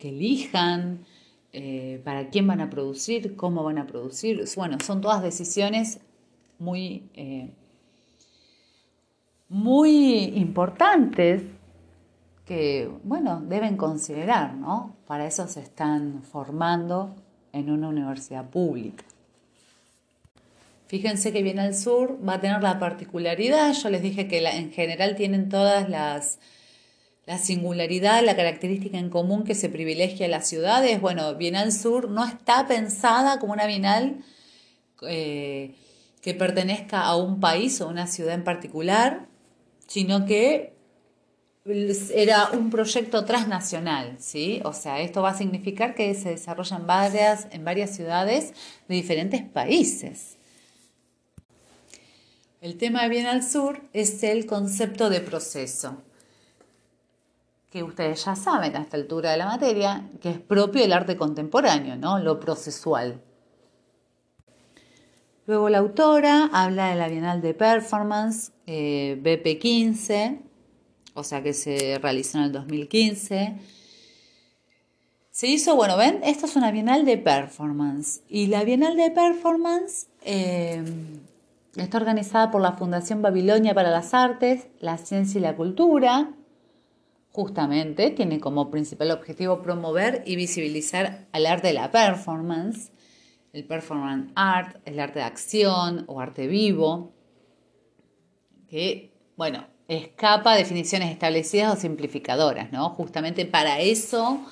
elijan, 0.00 1.04
eh, 1.52 2.00
para 2.02 2.30
quién 2.30 2.46
van 2.46 2.62
a 2.62 2.70
producir, 2.70 3.36
cómo 3.36 3.62
van 3.62 3.76
a 3.76 3.86
producir. 3.86 4.42
Bueno, 4.56 4.78
son 4.82 5.02
todas 5.02 5.22
decisiones 5.22 6.00
muy 6.58 7.02
eh, 7.12 7.50
muy 9.48 10.24
importantes 10.36 11.42
que, 12.44 12.90
bueno, 13.02 13.40
deben 13.40 13.76
considerar, 13.76 14.54
¿no? 14.54 14.94
Para 15.06 15.26
eso 15.26 15.46
se 15.48 15.60
están 15.60 16.22
formando 16.22 17.14
en 17.52 17.70
una 17.70 17.88
universidad 17.88 18.48
pública. 18.48 19.04
Fíjense 20.86 21.32
que 21.32 21.42
viene 21.42 21.62
al 21.62 21.74
sur 21.74 22.18
va 22.26 22.34
a 22.34 22.40
tener 22.40 22.62
la 22.62 22.78
particularidad, 22.78 23.72
yo 23.72 23.90
les 23.90 24.02
dije 24.02 24.28
que 24.28 24.38
en 24.46 24.70
general 24.72 25.16
tienen 25.16 25.48
todas 25.48 25.88
las 25.88 26.38
la 27.26 27.38
singularidad, 27.38 28.24
la 28.24 28.36
característica 28.36 28.98
en 28.98 29.10
común 29.10 29.42
que 29.42 29.56
se 29.56 29.68
privilegia 29.68 30.26
a 30.26 30.28
las 30.28 30.46
ciudades. 30.46 31.00
Bueno, 31.00 31.34
Bienal 31.34 31.72
Sur 31.72 32.08
no 32.08 32.24
está 32.24 32.68
pensada 32.68 33.40
como 33.40 33.52
una 33.52 33.66
bienal 33.66 34.18
eh, 35.02 35.74
que 36.22 36.34
pertenezca 36.34 37.02
a 37.02 37.16
un 37.16 37.40
país 37.40 37.80
o 37.80 37.88
una 37.88 38.06
ciudad 38.06 38.34
en 38.34 38.44
particular, 38.44 39.26
sino 39.86 40.26
que 40.26 40.74
era 42.14 42.50
un 42.52 42.70
proyecto 42.70 43.24
transnacional, 43.24 44.16
¿sí? 44.20 44.60
O 44.64 44.72
sea, 44.72 45.00
esto 45.00 45.22
va 45.22 45.30
a 45.30 45.36
significar 45.36 45.94
que 45.94 46.14
se 46.14 46.30
desarrolla 46.30 46.76
en 46.76 46.86
varias, 46.86 47.48
en 47.50 47.64
varias 47.64 47.90
ciudades 47.90 48.52
de 48.88 48.94
diferentes 48.94 49.42
países. 49.42 50.36
El 52.60 52.78
tema 52.78 53.02
de 53.02 53.08
Bienal 53.08 53.42
Sur 53.42 53.82
es 53.92 54.22
el 54.22 54.46
concepto 54.46 55.10
de 55.10 55.20
proceso, 55.20 56.02
que 57.70 57.82
ustedes 57.82 58.24
ya 58.24 58.36
saben 58.36 58.76
a 58.76 58.82
esta 58.82 58.96
altura 58.96 59.32
de 59.32 59.36
la 59.36 59.46
materia, 59.46 60.08
que 60.20 60.30
es 60.30 60.38
propio 60.38 60.82
del 60.82 60.92
arte 60.92 61.16
contemporáneo, 61.16 61.96
¿no? 61.96 62.18
Lo 62.18 62.38
procesual. 62.38 63.20
Luego 65.46 65.68
la 65.68 65.78
autora 65.78 66.50
habla 66.52 66.88
de 66.88 66.96
la 66.96 67.06
Bienal 67.06 67.40
de 67.40 67.54
Performance 67.54 68.50
eh, 68.66 69.16
BP15, 69.22 70.40
o 71.14 71.22
sea 71.22 71.40
que 71.40 71.52
se 71.52 72.00
realizó 72.02 72.38
en 72.38 72.44
el 72.44 72.52
2015. 72.52 73.54
Se 75.30 75.46
hizo, 75.46 75.76
bueno, 75.76 75.96
ven, 75.96 76.18
esto 76.24 76.46
es 76.46 76.56
una 76.56 76.72
Bienal 76.72 77.04
de 77.04 77.16
Performance. 77.16 78.22
Y 78.28 78.48
la 78.48 78.64
Bienal 78.64 78.96
de 78.96 79.12
Performance 79.12 80.08
eh, 80.24 80.82
está 81.76 81.98
organizada 81.98 82.50
por 82.50 82.60
la 82.60 82.72
Fundación 82.72 83.22
Babilonia 83.22 83.72
para 83.72 83.90
las 83.90 84.14
Artes, 84.14 84.66
la 84.80 84.98
Ciencia 84.98 85.38
y 85.38 85.42
la 85.42 85.54
Cultura. 85.54 86.32
Justamente 87.30 88.10
tiene 88.10 88.40
como 88.40 88.72
principal 88.72 89.12
objetivo 89.12 89.62
promover 89.62 90.24
y 90.26 90.34
visibilizar 90.34 91.28
al 91.30 91.46
arte 91.46 91.68
de 91.68 91.74
la 91.74 91.92
performance 91.92 92.90
el 93.56 93.64
performance 93.64 94.30
art, 94.34 94.76
el 94.84 95.00
arte 95.00 95.20
de 95.20 95.24
acción 95.24 96.04
o 96.08 96.20
arte 96.20 96.46
vivo, 96.46 97.14
que, 98.68 99.10
bueno, 99.34 99.66
escapa 99.88 100.52
a 100.52 100.56
definiciones 100.56 101.10
establecidas 101.10 101.74
o 101.74 101.80
simplificadoras, 101.80 102.70
¿no? 102.70 102.90
Justamente 102.90 103.46
para 103.46 103.80
eso 103.80 104.44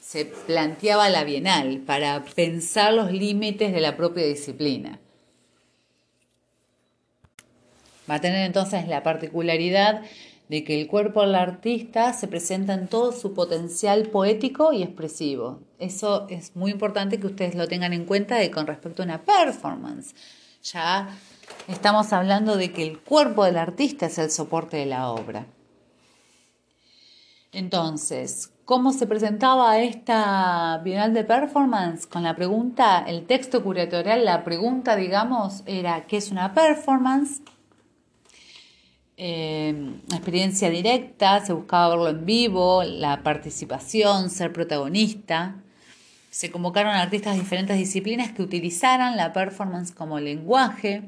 se 0.00 0.24
planteaba 0.24 1.08
la 1.10 1.22
Bienal, 1.22 1.78
para 1.86 2.24
pensar 2.24 2.92
los 2.92 3.12
límites 3.12 3.72
de 3.72 3.80
la 3.80 3.96
propia 3.96 4.26
disciplina. 4.26 4.98
Va 8.10 8.16
a 8.16 8.20
tener 8.20 8.44
entonces 8.44 8.88
la 8.88 9.04
particularidad 9.04 10.02
de 10.50 10.64
que 10.64 10.80
el 10.80 10.88
cuerpo 10.88 11.20
del 11.20 11.36
artista 11.36 12.12
se 12.12 12.26
presenta 12.26 12.74
en 12.74 12.88
todo 12.88 13.12
su 13.12 13.34
potencial 13.34 14.08
poético 14.08 14.72
y 14.72 14.82
expresivo. 14.82 15.60
Eso 15.78 16.26
es 16.28 16.56
muy 16.56 16.72
importante 16.72 17.20
que 17.20 17.28
ustedes 17.28 17.54
lo 17.54 17.68
tengan 17.68 17.92
en 17.92 18.04
cuenta 18.04 18.36
con 18.50 18.66
respecto 18.66 19.02
a 19.02 19.04
una 19.04 19.22
performance. 19.22 20.12
Ya 20.64 21.08
estamos 21.68 22.12
hablando 22.12 22.56
de 22.56 22.72
que 22.72 22.82
el 22.82 22.98
cuerpo 22.98 23.44
del 23.44 23.58
artista 23.58 24.06
es 24.06 24.18
el 24.18 24.32
soporte 24.32 24.78
de 24.78 24.86
la 24.86 25.12
obra. 25.12 25.46
Entonces, 27.52 28.50
¿cómo 28.64 28.92
se 28.92 29.06
presentaba 29.06 29.78
esta 29.78 30.80
Bienal 30.82 31.14
de 31.14 31.22
Performance? 31.22 32.08
Con 32.08 32.24
la 32.24 32.34
pregunta, 32.34 33.04
el 33.06 33.24
texto 33.24 33.62
curatorial, 33.62 34.24
la 34.24 34.42
pregunta, 34.42 34.96
digamos, 34.96 35.62
era 35.66 36.08
¿qué 36.08 36.16
es 36.16 36.32
una 36.32 36.52
performance? 36.54 37.40
Eh, 39.22 39.74
experiencia 40.14 40.70
directa, 40.70 41.44
se 41.44 41.52
buscaba 41.52 41.90
verlo 41.90 42.08
en 42.08 42.24
vivo, 42.24 42.82
la 42.84 43.22
participación, 43.22 44.30
ser 44.30 44.50
protagonista. 44.50 45.56
Se 46.30 46.50
convocaron 46.50 46.94
artistas 46.94 47.34
de 47.34 47.42
diferentes 47.42 47.76
disciplinas 47.76 48.32
que 48.32 48.40
utilizaran 48.40 49.18
la 49.18 49.34
performance 49.34 49.92
como 49.92 50.18
lenguaje, 50.20 51.02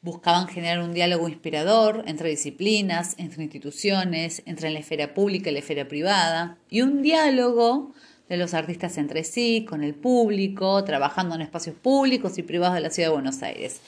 buscaban 0.00 0.48
generar 0.48 0.80
un 0.80 0.94
diálogo 0.94 1.28
inspirador 1.28 2.02
entre 2.06 2.30
disciplinas, 2.30 3.14
entre 3.18 3.42
instituciones, 3.42 4.42
entre 4.46 4.70
la 4.70 4.78
esfera 4.78 5.12
pública 5.12 5.50
y 5.50 5.52
la 5.52 5.58
esfera 5.58 5.86
privada, 5.86 6.56
y 6.70 6.80
un 6.80 7.02
diálogo 7.02 7.92
de 8.30 8.38
los 8.38 8.54
artistas 8.54 8.96
entre 8.96 9.22
sí, 9.22 9.66
con 9.68 9.84
el 9.84 9.94
público, 9.94 10.82
trabajando 10.82 11.34
en 11.34 11.42
espacios 11.42 11.76
públicos 11.76 12.38
y 12.38 12.42
privados 12.42 12.76
de 12.76 12.80
la 12.80 12.88
ciudad 12.88 13.10
de 13.10 13.14
Buenos 13.16 13.42
Aires. 13.42 13.82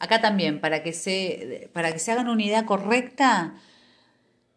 Acá 0.00 0.20
también, 0.20 0.60
para 0.60 0.82
que 0.82 0.94
se, 0.94 1.70
para 1.74 1.92
que 1.92 1.98
se 1.98 2.10
hagan 2.10 2.28
una 2.28 2.42
idea 2.42 2.64
correcta 2.64 3.54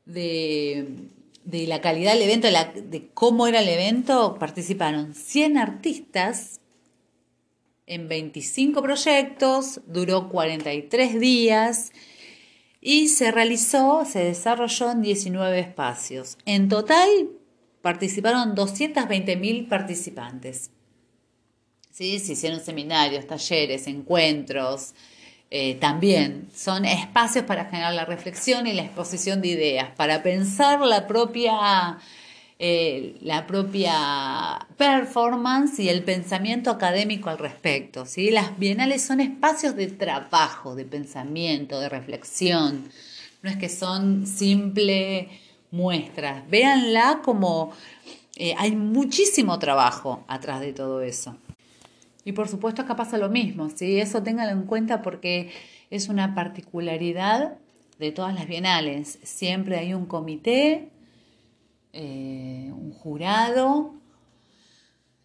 de, 0.05 1.09
la 1.45 1.81
calidad 1.81 2.13
del 2.13 2.23
evento, 2.23 2.47
de, 2.47 2.81
de 2.81 3.09
cómo 3.13 3.45
era 3.45 3.59
el 3.59 3.67
evento, 3.67 4.37
participaron 4.39 5.13
100 5.13 5.57
artistas 5.57 6.61
en 7.87 8.07
25 8.07 8.81
proyectos, 8.81 9.81
duró 9.85 10.29
43 10.29 11.19
días 11.19 11.91
y 12.79 13.09
se 13.09 13.29
realizó, 13.31 14.05
se 14.05 14.23
desarrolló 14.23 14.91
en 14.91 15.01
19 15.01 15.59
espacios. 15.59 16.37
En 16.45 16.69
total 16.69 17.09
participaron 17.81 18.55
220.000 18.55 19.67
participantes. 19.67 20.71
¿Sí? 21.91 22.17
Se 22.19 22.31
hicieron 22.31 22.61
seminarios, 22.61 23.27
talleres, 23.27 23.87
encuentros, 23.87 24.95
eh, 25.51 25.75
también 25.75 26.47
son 26.55 26.85
espacios 26.85 27.45
para 27.45 27.65
generar 27.65 27.93
la 27.93 28.05
reflexión 28.05 28.65
y 28.65 28.73
la 28.73 28.83
exposición 28.83 29.41
de 29.41 29.49
ideas, 29.49 29.89
para 29.95 30.23
pensar 30.23 30.81
la 30.81 31.05
propia, 31.05 31.99
eh, 32.57 33.17
la 33.21 33.45
propia 33.45 34.65
performance 34.77 35.79
y 35.79 35.89
el 35.89 36.03
pensamiento 36.03 36.71
académico 36.71 37.29
al 37.29 37.37
respecto. 37.37 38.05
¿sí? 38.05 38.31
Las 38.31 38.57
bienales 38.57 39.03
son 39.03 39.19
espacios 39.19 39.75
de 39.75 39.87
trabajo, 39.87 40.75
de 40.75 40.85
pensamiento, 40.85 41.79
de 41.79 41.89
reflexión. 41.89 42.89
No 43.43 43.49
es 43.49 43.57
que 43.57 43.69
son 43.69 44.25
simple 44.25 45.29
muestras. 45.69 46.49
Véanla 46.49 47.21
como 47.23 47.73
eh, 48.35 48.55
hay 48.57 48.75
muchísimo 48.75 49.59
trabajo 49.59 50.23
atrás 50.27 50.59
de 50.61 50.73
todo 50.73 51.01
eso. 51.01 51.35
Y 52.25 52.31
por 52.31 52.47
supuesto 52.47 52.81
acá 52.81 52.95
pasa 52.95 53.17
lo 53.17 53.29
mismo, 53.29 53.69
¿sí? 53.69 53.99
Eso 53.99 54.23
ténganlo 54.23 54.53
en 54.53 54.65
cuenta 54.65 55.01
porque 55.01 55.51
es 55.89 56.09
una 56.09 56.35
particularidad 56.35 57.57
de 57.99 58.11
todas 58.11 58.33
las 58.33 58.47
bienales. 58.47 59.19
Siempre 59.23 59.77
hay 59.77 59.93
un 59.93 60.05
comité, 60.05 60.89
eh, 61.91 62.71
un 62.71 62.91
jurado, 62.93 63.93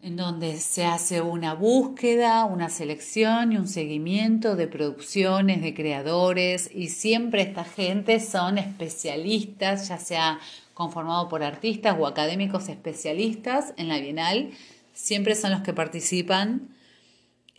en 0.00 0.16
donde 0.16 0.58
se 0.58 0.84
hace 0.84 1.20
una 1.20 1.54
búsqueda, 1.54 2.44
una 2.44 2.68
selección 2.68 3.52
y 3.52 3.56
un 3.56 3.66
seguimiento 3.66 4.54
de 4.54 4.68
producciones, 4.68 5.60
de 5.60 5.74
creadores, 5.74 6.70
y 6.72 6.88
siempre 6.88 7.42
esta 7.42 7.64
gente 7.64 8.20
son 8.20 8.58
especialistas, 8.58 9.88
ya 9.88 9.98
sea 9.98 10.38
conformado 10.74 11.28
por 11.28 11.42
artistas 11.42 11.96
o 11.98 12.06
académicos 12.06 12.68
especialistas 12.68 13.74
en 13.76 13.88
la 13.88 13.98
Bienal, 13.98 14.50
siempre 14.92 15.34
son 15.34 15.50
los 15.50 15.62
que 15.62 15.72
participan 15.72 16.68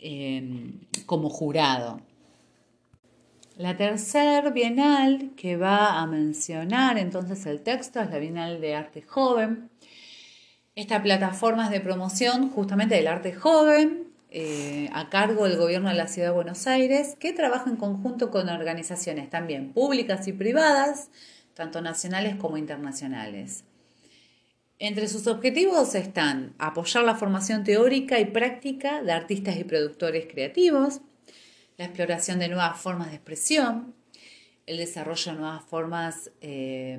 Em, 0.02 0.80
como 1.04 1.28
jurado. 1.28 2.00
La 3.58 3.76
tercer 3.76 4.50
bienal 4.54 5.32
que 5.36 5.58
va 5.58 6.00
a 6.00 6.06
mencionar 6.06 6.96
entonces 6.96 7.44
el 7.44 7.60
texto 7.60 8.00
es 8.00 8.10
la 8.10 8.18
Bienal 8.18 8.62
de 8.62 8.74
Arte 8.74 9.02
Joven. 9.02 9.68
Esta 10.74 11.02
plataforma 11.02 11.66
es 11.66 11.70
de 11.70 11.80
promoción 11.80 12.48
justamente 12.48 12.94
del 12.94 13.08
arte 13.08 13.34
joven 13.34 14.08
eh, 14.30 14.88
a 14.94 15.10
cargo 15.10 15.44
del 15.44 15.58
gobierno 15.58 15.90
de 15.90 15.96
la 15.96 16.08
Ciudad 16.08 16.28
de 16.28 16.34
Buenos 16.34 16.66
Aires, 16.66 17.16
que 17.18 17.34
trabaja 17.34 17.68
en 17.68 17.76
conjunto 17.76 18.30
con 18.30 18.48
organizaciones 18.48 19.28
también 19.28 19.74
públicas 19.74 20.26
y 20.28 20.32
privadas, 20.32 21.10
tanto 21.52 21.82
nacionales 21.82 22.36
como 22.36 22.56
internacionales. 22.56 23.64
Entre 24.82 25.08
sus 25.08 25.26
objetivos 25.26 25.94
están 25.94 26.54
apoyar 26.58 27.04
la 27.04 27.14
formación 27.14 27.64
teórica 27.64 28.18
y 28.18 28.24
práctica 28.24 29.02
de 29.02 29.12
artistas 29.12 29.58
y 29.58 29.64
productores 29.64 30.26
creativos, 30.26 31.02
la 31.76 31.84
exploración 31.84 32.38
de 32.38 32.48
nuevas 32.48 32.80
formas 32.80 33.10
de 33.10 33.16
expresión, 33.16 33.94
el 34.64 34.78
desarrollo 34.78 35.32
de 35.32 35.38
nuevas 35.38 35.64
formas 35.66 36.30
eh, 36.40 36.98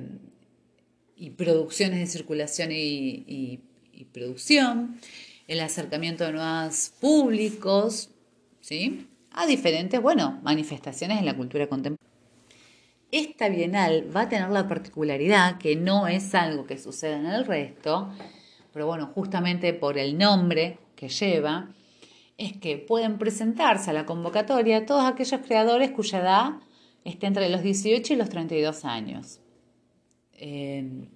y 1.16 1.30
producciones 1.30 1.98
de 1.98 2.06
circulación 2.06 2.70
y, 2.72 3.60
producción, 4.12 5.00
el 5.48 5.58
acercamiento 5.58 6.24
de 6.24 6.32
nuevos 6.34 6.92
públicos, 7.00 8.10
¿sí? 8.60 9.08
a 9.32 9.46
diferentes, 9.46 10.00
bueno, 10.00 10.38
manifestaciones 10.44 11.18
en 11.18 11.26
la 11.26 11.36
cultura 11.36 11.66
contemporánea. 11.66 12.01
Esta 13.12 13.50
bienal 13.50 14.08
va 14.16 14.22
a 14.22 14.28
tener 14.30 14.48
la 14.48 14.66
particularidad, 14.66 15.58
que 15.58 15.76
no 15.76 16.08
es 16.08 16.34
algo 16.34 16.64
que 16.64 16.78
suceda 16.78 17.18
en 17.18 17.26
el 17.26 17.44
resto, 17.44 18.08
pero 18.72 18.86
bueno, 18.86 19.12
justamente 19.14 19.74
por 19.74 19.98
el 19.98 20.16
nombre 20.16 20.78
que 20.96 21.10
lleva, 21.10 21.68
es 22.38 22.56
que 22.56 22.78
pueden 22.78 23.18
presentarse 23.18 23.90
a 23.90 23.92
la 23.92 24.06
convocatoria 24.06 24.86
todos 24.86 25.04
aquellos 25.04 25.42
creadores 25.42 25.90
cuya 25.90 26.20
edad 26.20 26.50
esté 27.04 27.26
entre 27.26 27.50
los 27.50 27.62
18 27.62 28.14
y 28.14 28.16
los 28.16 28.30
32 28.30 28.82
años. 28.86 29.40
Eh, 30.32 31.06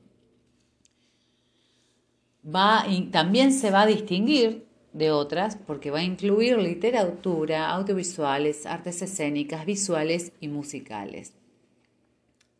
va, 2.44 2.84
también 3.10 3.52
se 3.52 3.70
va 3.70 3.80
a 3.80 3.86
distinguir 3.86 4.66
de 4.92 5.12
otras 5.12 5.56
porque 5.56 5.90
va 5.90 6.00
a 6.00 6.04
incluir 6.04 6.58
literatura, 6.58 7.70
audiovisuales, 7.70 8.66
artes 8.66 9.00
escénicas, 9.00 9.64
visuales 9.64 10.32
y 10.40 10.48
musicales. 10.48 11.35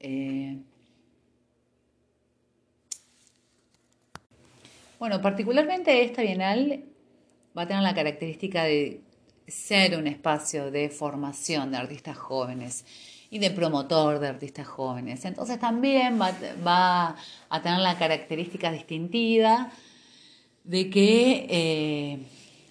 Eh, 0.01 0.59
bueno, 4.99 5.21
particularmente 5.23 6.05
esta 6.05 6.23
bienal 6.23 6.85
va 7.57 7.63
a 7.63 7.67
tener 7.67 7.83
la 7.83 7.95
característica 7.95 8.65
de 8.65 9.01
ser 9.47 9.97
un 9.97 10.07
espacio 10.07 10.71
de 10.71 10.91
formación 10.91 11.71
de 11.71 11.77
artistas 11.79 12.17
jóvenes 12.17 12.85
y 13.31 13.39
de 13.39 13.51
promotor 13.51 14.19
de 14.19 14.29
artistas 14.29 14.67
jóvenes. 14.67 15.25
Entonces 15.25 15.59
también 15.59 16.19
va, 16.21 17.17
a 17.49 17.63
tener 17.63 17.79
la 17.79 17.99
característica 17.99 18.71
distintiva 18.71 19.71
de 20.65 20.91
que 20.91 21.47
eh, 21.49 22.19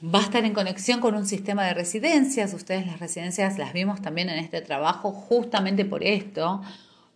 va 0.03 0.19
a 0.19 0.23
estar 0.23 0.43
en 0.45 0.53
conexión 0.53 0.99
con 0.99 1.15
un 1.15 1.25
sistema 1.25 1.65
de 1.65 1.73
residencias. 1.73 2.53
Ustedes 2.53 2.85
las 2.88 2.99
residencias 2.99 3.57
las 3.57 3.73
vimos 3.73 4.01
también 4.01 4.29
en 4.29 4.39
este 4.39 4.61
trabajo 4.61 5.11
justamente 5.11 5.85
por 5.85 6.03
esto, 6.03 6.61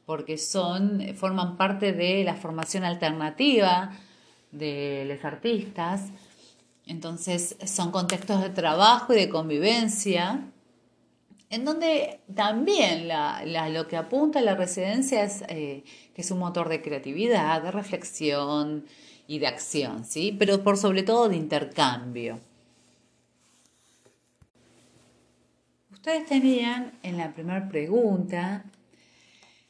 porque 0.10 0.40
son, 0.40 1.04
forman 1.14 1.56
parte 1.56 1.94
de 1.94 2.24
la 2.24 2.34
formación 2.34 2.84
alternativa 2.84 3.92
de 4.52 5.06
los 5.08 5.24
artistas. 5.24 6.10
Entonces 6.88 7.56
son 7.68 7.92
contextos 7.92 8.42
de 8.42 8.50
trabajo 8.50 9.14
y 9.14 9.18
de 9.18 9.30
convivencia, 9.30 10.48
en 11.52 11.64
donde 11.64 12.22
también 12.34 13.08
lo 13.72 13.88
que 13.88 13.98
apunta 13.98 14.40
a 14.40 14.42
la 14.42 14.56
residencia 14.56 15.24
es 15.24 15.44
eh, 15.48 15.84
que 16.16 16.22
es 16.24 16.32
un 16.32 16.40
motor 16.40 16.70
de 16.70 16.82
creatividad, 16.82 17.62
de 17.62 17.70
reflexión 17.70 18.86
y 19.28 19.38
de 19.38 19.46
acción, 19.46 20.06
¿sí? 20.06 20.36
pero 20.40 20.64
por 20.64 20.78
sobre 20.78 21.04
todo 21.04 21.30
de 21.30 21.36
intercambio. 21.36 22.40
Ustedes 25.92 26.26
tenían 26.26 26.94
en 27.04 27.16
la 27.20 27.32
primera 27.32 27.70
pregunta 27.70 28.66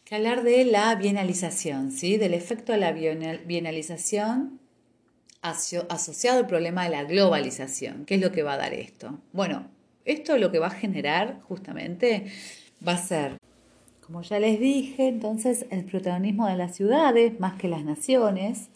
que 0.10 0.16
hablar 0.16 0.42
de 0.42 0.66
la 0.66 0.96
bienalización, 0.96 1.92
¿sí? 1.92 2.18
del 2.18 2.34
efecto 2.34 2.72
de 2.72 2.80
la 2.80 2.92
bienalización 2.94 4.60
asociado 5.44 6.40
al 6.40 6.48
problema 6.48 6.86
de 6.86 6.90
la 6.90 7.04
globalización. 7.04 8.06
¿Qué 8.06 8.16
es 8.16 8.22
lo 8.22 8.32
que 8.32 8.42
va 8.42 8.54
a 8.54 8.58
dar 8.58 8.74
esto? 8.74 9.20
Bueno, 9.34 9.68
esto 10.06 10.36
lo 10.40 10.52
que 10.52 10.58
va 10.58 10.66
a 10.66 10.72
generar 10.72 11.40
justamente 11.42 12.26
va 12.86 12.94
a 12.94 12.98
ser, 12.98 13.38
como 14.04 14.24
ya 14.24 14.40
les 14.40 14.60
dije, 14.60 15.08
entonces 15.08 15.68
el 15.70 15.86
protagonismo 15.86 16.48
de 16.48 16.58
las 16.58 16.76
ciudades 16.76 17.40
más 17.40 17.60
que 17.60 17.68
las 17.68 17.84
naciones, 17.84 18.70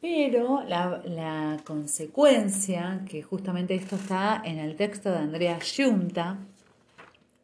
pero 0.00 0.64
la, 0.64 1.56
consecuencia, 1.62 3.02
que 3.08 3.22
justamente 3.22 3.76
esto 3.76 3.94
está 3.94 4.42
en 4.44 4.58
el 4.58 4.74
texto 4.74 5.12
de 5.12 5.18
Andrea 5.18 5.60
Giunta, 5.60 6.40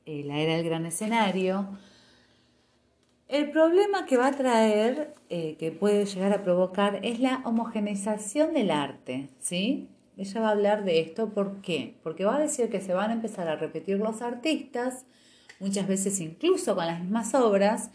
eh, 0.06 0.22
La 0.24 0.38
era 0.38 0.56
del 0.56 0.64
gran 0.64 0.86
escenario, 0.86 1.68
el 3.28 3.50
problema 3.50 4.06
que 4.06 4.16
va 4.16 4.28
a 4.28 4.32
traer, 4.32 5.14
eh, 5.30 5.56
que 5.58 5.72
puede 5.72 6.06
llegar 6.06 6.32
a 6.32 6.44
provocar, 6.44 7.00
es 7.02 7.18
la 7.18 7.42
homogeneización 7.44 8.54
del 8.54 8.70
arte, 8.70 9.28
¿sí? 9.40 9.88
Ella 10.16 10.40
va 10.40 10.48
a 10.48 10.52
hablar 10.52 10.84
de 10.84 11.00
esto, 11.00 11.30
¿por 11.30 11.60
qué? 11.60 11.96
Porque 12.04 12.24
va 12.24 12.36
a 12.36 12.40
decir 12.40 12.70
que 12.70 12.80
se 12.80 12.94
van 12.94 13.10
a 13.10 13.14
empezar 13.14 13.48
a 13.48 13.56
repetir 13.56 13.98
los 13.98 14.22
artistas, 14.22 15.04
muchas 15.58 15.88
veces 15.88 16.20
incluso 16.20 16.76
con 16.76 16.86
las 16.86 17.00
mismas 17.00 17.34
obras, 17.34 17.90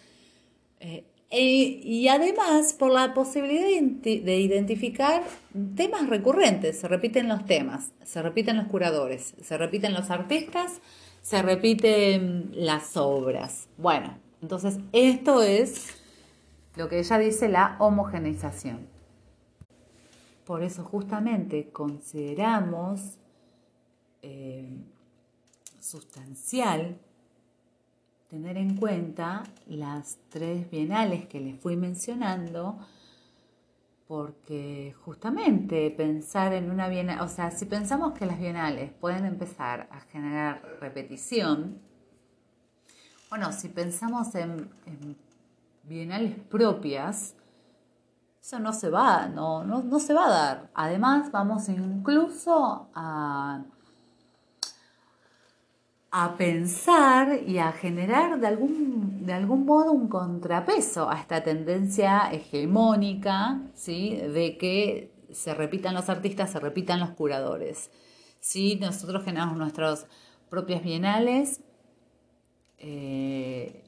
eh, 0.81 1.05
y 1.33 2.09
además 2.09 2.73
por 2.73 2.91
la 2.91 3.13
posibilidad 3.13 3.63
de 3.63 4.39
identificar 4.41 5.23
temas 5.77 6.09
recurrentes, 6.09 6.77
se 6.77 6.89
repiten 6.89 7.29
los 7.29 7.45
temas, 7.45 7.93
se 8.03 8.21
repiten 8.21 8.57
los 8.57 8.67
curadores, 8.67 9.33
se 9.41 9.57
repiten 9.57 9.93
los 9.93 10.09
artistas, 10.09 10.81
se 11.21 11.41
repiten 11.41 12.51
las 12.53 12.97
obras. 12.97 13.67
Bueno, 13.77 14.17
entonces, 14.41 14.79
esto 14.91 15.43
es 15.43 16.01
lo 16.75 16.89
que 16.89 16.99
ella 16.99 17.17
dice 17.19 17.47
la 17.47 17.75
homogeneización. 17.79 18.87
Por 20.45 20.63
eso 20.63 20.83
justamente 20.83 21.69
consideramos 21.69 23.17
eh, 24.21 24.69
sustancial 25.79 26.97
tener 28.29 28.57
en 28.57 28.77
cuenta 28.77 29.43
las 29.67 30.17
tres 30.29 30.69
bienales 30.71 31.25
que 31.27 31.39
les 31.39 31.59
fui 31.59 31.75
mencionando, 31.75 32.79
porque 34.11 34.93
justamente 35.05 35.89
pensar 35.89 36.51
en 36.51 36.69
una 36.69 36.89
bienal, 36.89 37.21
o 37.21 37.29
sea, 37.29 37.49
si 37.49 37.63
pensamos 37.63 38.11
que 38.11 38.25
las 38.25 38.37
bienales 38.37 38.91
pueden 38.91 39.25
empezar 39.25 39.87
a 39.89 40.01
generar 40.01 40.61
repetición, 40.81 41.79
bueno, 43.29 43.53
si 43.53 43.69
pensamos 43.69 44.35
en, 44.35 44.69
bienales 45.83 46.37
propias, 46.37 47.35
eso 48.41 48.59
no 48.59 48.73
se 48.73 48.89
va, 48.89 49.29
no, 49.29 49.63
no, 49.63 49.97
se 50.01 50.13
va 50.13 50.25
a 50.25 50.29
dar. 50.29 50.69
Además, 50.73 51.31
vamos 51.31 51.69
incluso 51.69 52.89
a, 52.93 53.63
a 56.11 56.35
pensar 56.35 57.39
y 57.47 57.57
a 57.57 57.71
generar 57.71 58.39
de 58.39 58.47
algún, 58.47 59.25
de 59.25 59.33
algún 59.33 59.65
modo 59.65 59.93
un 59.93 60.09
contrapeso 60.09 61.09
a 61.09 61.17
esta 61.17 61.41
tendencia 61.41 62.29
hegemónica, 62.31 63.61
¿sí? 63.73 64.17
De 64.17 64.57
que 64.57 65.11
se 65.31 65.53
repitan 65.53 65.95
los 65.95 66.09
artistas, 66.09 66.51
se 66.51 66.59
repitan 66.59 66.99
los 66.99 67.11
curadores. 67.11 67.89
Si 68.41 68.75
nosotros 68.75 69.23
generamos 69.23 69.57
nuestras 69.57 70.05
propias 70.49 70.83
bienales, 70.83 71.61
eh, 72.77 73.83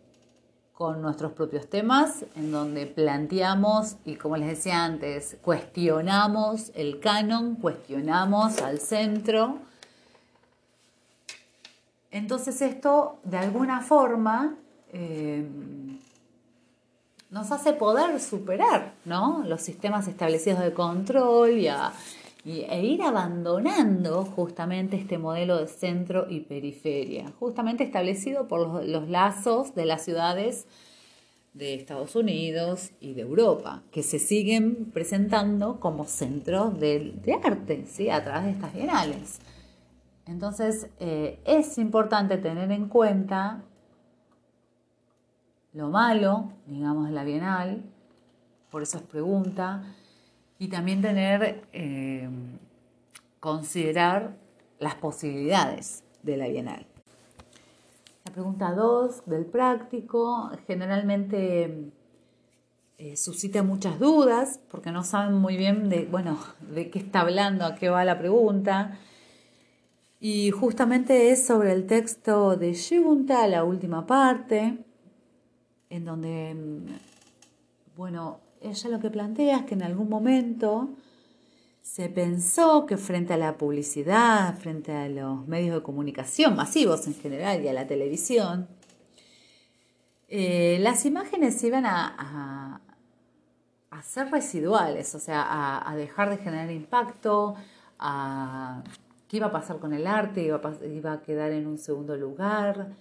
con 0.73 1.01
nuestros 1.01 1.33
propios 1.33 1.69
temas, 1.69 2.25
en 2.35 2.51
donde 2.51 2.87
planteamos 2.87 3.97
y 4.05 4.15
como 4.15 4.37
les 4.37 4.47
decía 4.47 4.83
antes, 4.83 5.37
cuestionamos 5.41 6.71
el 6.73 6.99
canon, 6.99 7.55
cuestionamos 7.55 8.61
al 8.61 8.79
centro. 8.79 9.59
Entonces 12.13 12.61
esto 12.61 13.17
de 13.23 13.37
alguna 13.37 13.81
forma 13.81 14.55
eh, 14.93 15.43
nos 17.31 17.51
hace 17.51 17.73
poder 17.73 18.19
superar 18.19 18.93
los 19.03 19.61
sistemas 19.61 20.07
establecidos 20.07 20.59
de 20.59 20.73
control 20.73 21.57
y 21.57 21.67
a, 21.67 21.91
e 22.45 22.85
ir 22.85 23.01
abandonando 23.01 24.25
justamente 24.25 24.95
este 24.95 25.17
modelo 25.17 25.57
de 25.57 25.65
centro 25.65 26.27
y 26.29 26.41
periferia, 26.41 27.31
justamente 27.39 27.83
establecido 27.83 28.47
por 28.47 28.85
los, 28.85 29.09
lazos 29.09 29.73
de 29.73 29.85
las 29.85 30.05
ciudades 30.05 30.67
de 31.55 31.73
Estados 31.73 32.15
Unidos 32.15 32.91
y 33.01 33.15
de 33.15 33.21
Europa, 33.21 33.81
que 33.91 34.03
se 34.03 34.19
siguen 34.19 34.91
presentando 34.93 35.79
como 35.79 36.05
centros 36.05 36.79
de, 36.79 37.15
arte, 37.43 37.85
¿sí? 37.87 38.11
a 38.11 38.23
través 38.23 38.45
de 38.45 38.51
estas 38.51 38.73
bienales. 38.75 39.39
Entonces, 40.25 40.89
eh, 40.99 41.39
es 41.45 41.77
importante 41.77 42.37
tener 42.37 42.71
en 42.71 42.87
cuenta 42.87 43.63
lo 45.73 45.89
malo, 45.89 46.51
digamos, 46.67 47.07
de 47.07 47.13
la 47.13 47.23
bienal, 47.23 47.83
por 48.69 48.83
eso 48.83 48.97
es 48.97 49.03
pregunta, 49.03 49.83
y 50.59 50.67
también 50.69 51.01
tener, 51.01 51.65
eh, 51.73 52.29
considerar 53.39 54.37
las 54.79 54.95
posibilidades 54.95 56.03
de 56.23 56.37
la 56.37 56.47
Bienal. 56.47 56.85
La 58.25 58.31
pregunta 58.31 58.71
2 58.71 59.25
del 59.25 59.45
práctico 59.45 60.49
generalmente 60.65 61.91
eh, 62.97 63.17
suscita 63.17 63.63
muchas 63.63 63.99
dudas 63.99 64.61
porque 64.71 64.91
no 64.91 65.03
saben 65.03 65.35
muy 65.35 65.57
bien 65.57 65.89
de, 65.89 66.05
bueno, 66.05 66.37
de 66.61 66.89
qué 66.89 66.99
está 66.99 67.21
hablando, 67.21 67.65
a 67.65 67.75
qué 67.75 67.89
va 67.89 68.05
la 68.05 68.17
pregunta. 68.17 68.97
Y 70.25 70.51
justamente 70.51 71.31
es 71.31 71.45
sobre 71.45 71.73
el 71.73 71.85
texto 71.85 72.55
de 72.55 72.73
Junta, 72.73 73.45
la 73.45 73.65
última 73.65 74.07
parte, 74.07 74.77
en 75.89 76.05
donde, 76.05 76.53
mm, 76.55 77.97
bueno, 77.97 78.39
ella 78.61 78.89
lo 78.89 79.01
que 79.01 79.09
plantea 79.09 79.57
es 79.57 79.63
que 79.65 79.73
en 79.73 79.83
algún 79.83 80.07
momento 80.07 80.91
se 81.81 82.07
pensó 82.07 82.85
que 82.85 82.95
frente 82.95 83.33
a 83.33 83.37
la 83.37 83.57
publicidad, 83.57 84.57
frente 84.57 84.93
a 84.93 85.09
los 85.09 85.45
medios 85.45 85.75
de 85.75 85.83
comunicación 85.83 86.55
masivos 86.55 87.05
en 87.05 87.15
general 87.15 87.61
y 87.61 87.67
a 87.67 87.73
la 87.73 87.85
televisión, 87.85 88.69
eh, 90.29 90.77
las 90.79 91.05
imágenes 91.05 91.61
iban 91.65 91.85
a, 91.85 92.79
ser 94.01 94.31
residuales, 94.31 95.15
o 95.15 95.19
sea, 95.19 95.81
a, 95.85 95.93
dejar 95.97 96.29
de 96.29 96.37
generar 96.37 96.71
impacto, 96.71 97.55
a, 97.99 98.83
qué 99.33 99.37
iba 99.37 99.47
a 99.47 99.51
pasar 99.51 99.79
con 99.79 99.93
el 99.93 100.05
arte, 100.05 100.43
iba 100.43 101.11
a 101.11 101.21
quedar 101.23 101.51
en 101.53 101.65
un 101.65 101.79
segundo 101.79 102.15
lugar. 102.15 102.91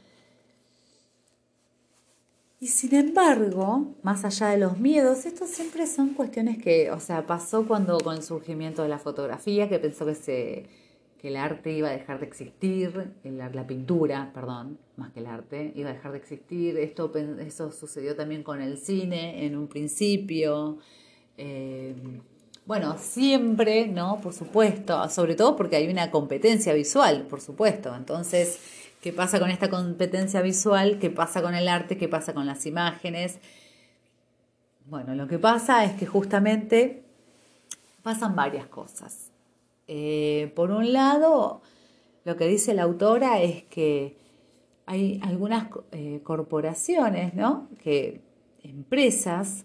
Y 2.58 2.68
sin 2.68 2.94
embargo, 2.94 3.96
más 4.02 4.24
allá 4.24 4.48
de 4.48 4.56
los 4.56 4.78
miedos, 4.78 5.26
estos 5.26 5.50
siempre 5.50 5.86
son 5.86 6.14
cuestiones 6.14 6.56
que, 6.56 6.90
o 6.90 7.00
sea, 7.00 7.26
pasó 7.26 7.68
cuando 7.68 7.98
con 7.98 8.16
el 8.16 8.22
surgimiento 8.22 8.82
de 8.82 8.88
la 8.88 8.98
fotografía, 8.98 9.68
que 9.68 9.78
pensó 9.78 10.06
que, 10.06 10.14
se, 10.14 10.70
que 11.18 11.28
el 11.28 11.36
arte 11.36 11.70
iba 11.70 11.88
a 11.90 11.92
dejar 11.92 12.18
de 12.18 12.24
existir, 12.24 13.12
la, 13.24 13.66
pintura, 13.66 14.30
perdón, 14.32 14.78
más 14.96 15.12
que 15.12 15.20
el 15.20 15.26
arte, 15.26 15.74
iba 15.76 15.90
a 15.90 15.92
dejar 15.92 16.12
de 16.12 16.18
existir. 16.18 16.78
Esto, 16.78 17.12
eso 17.40 17.70
sucedió 17.72 18.16
también 18.16 18.42
con 18.42 18.62
el 18.62 18.78
cine 18.78 19.44
en 19.44 19.54
un 19.54 19.68
principio. 19.68 20.78
Eh, 21.36 21.94
Bueno, 22.64 22.96
siempre, 22.96 23.88
¿no? 23.88 24.20
Por 24.20 24.32
supuesto, 24.32 25.08
sobre 25.08 25.34
todo 25.34 25.56
porque 25.56 25.76
hay 25.76 25.88
una 25.88 26.12
competencia 26.12 26.72
visual, 26.74 27.26
por 27.28 27.40
supuesto. 27.40 27.94
Entonces, 27.94 28.60
¿qué 29.00 29.12
pasa 29.12 29.40
con 29.40 29.50
esta 29.50 29.68
competencia 29.68 30.42
visual? 30.42 30.98
¿Qué 31.00 31.10
pasa 31.10 31.42
con 31.42 31.56
el 31.56 31.66
arte? 31.66 31.96
¿Qué 31.96 32.08
pasa 32.08 32.34
con 32.34 32.46
las 32.46 32.64
imágenes? 32.64 33.38
Bueno, 34.86 35.14
lo 35.16 35.26
que 35.26 35.40
pasa 35.40 35.84
es 35.84 35.94
que 35.94 36.06
justamente 36.06 37.02
pasan 38.02 38.36
varias 38.36 38.66
cosas. 38.66 39.30
Eh, 39.88 40.52
por 40.54 40.70
un 40.70 40.92
lado, 40.92 41.62
lo 42.24 42.36
que 42.36 42.46
dice 42.46 42.74
la 42.74 42.84
autora 42.84 43.42
es 43.42 43.64
que 43.64 44.16
hay 44.86 45.20
algunas 45.24 45.66
eh, 45.90 46.20
corporaciones, 46.22 47.34
¿no? 47.34 47.68
Que 47.82 48.20
empresas 48.62 49.64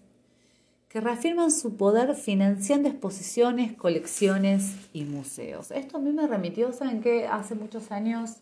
que 0.88 1.00
reafirman 1.00 1.50
su 1.50 1.76
poder 1.76 2.14
financiando 2.14 2.88
exposiciones, 2.88 3.76
colecciones 3.76 4.88
y 4.92 5.04
museos. 5.04 5.70
Esto 5.70 5.98
a 5.98 6.00
mí 6.00 6.12
me 6.12 6.26
remitió, 6.26 6.72
¿saben 6.72 7.02
qué? 7.02 7.26
Hace 7.26 7.54
muchos 7.54 7.92
años, 7.92 8.36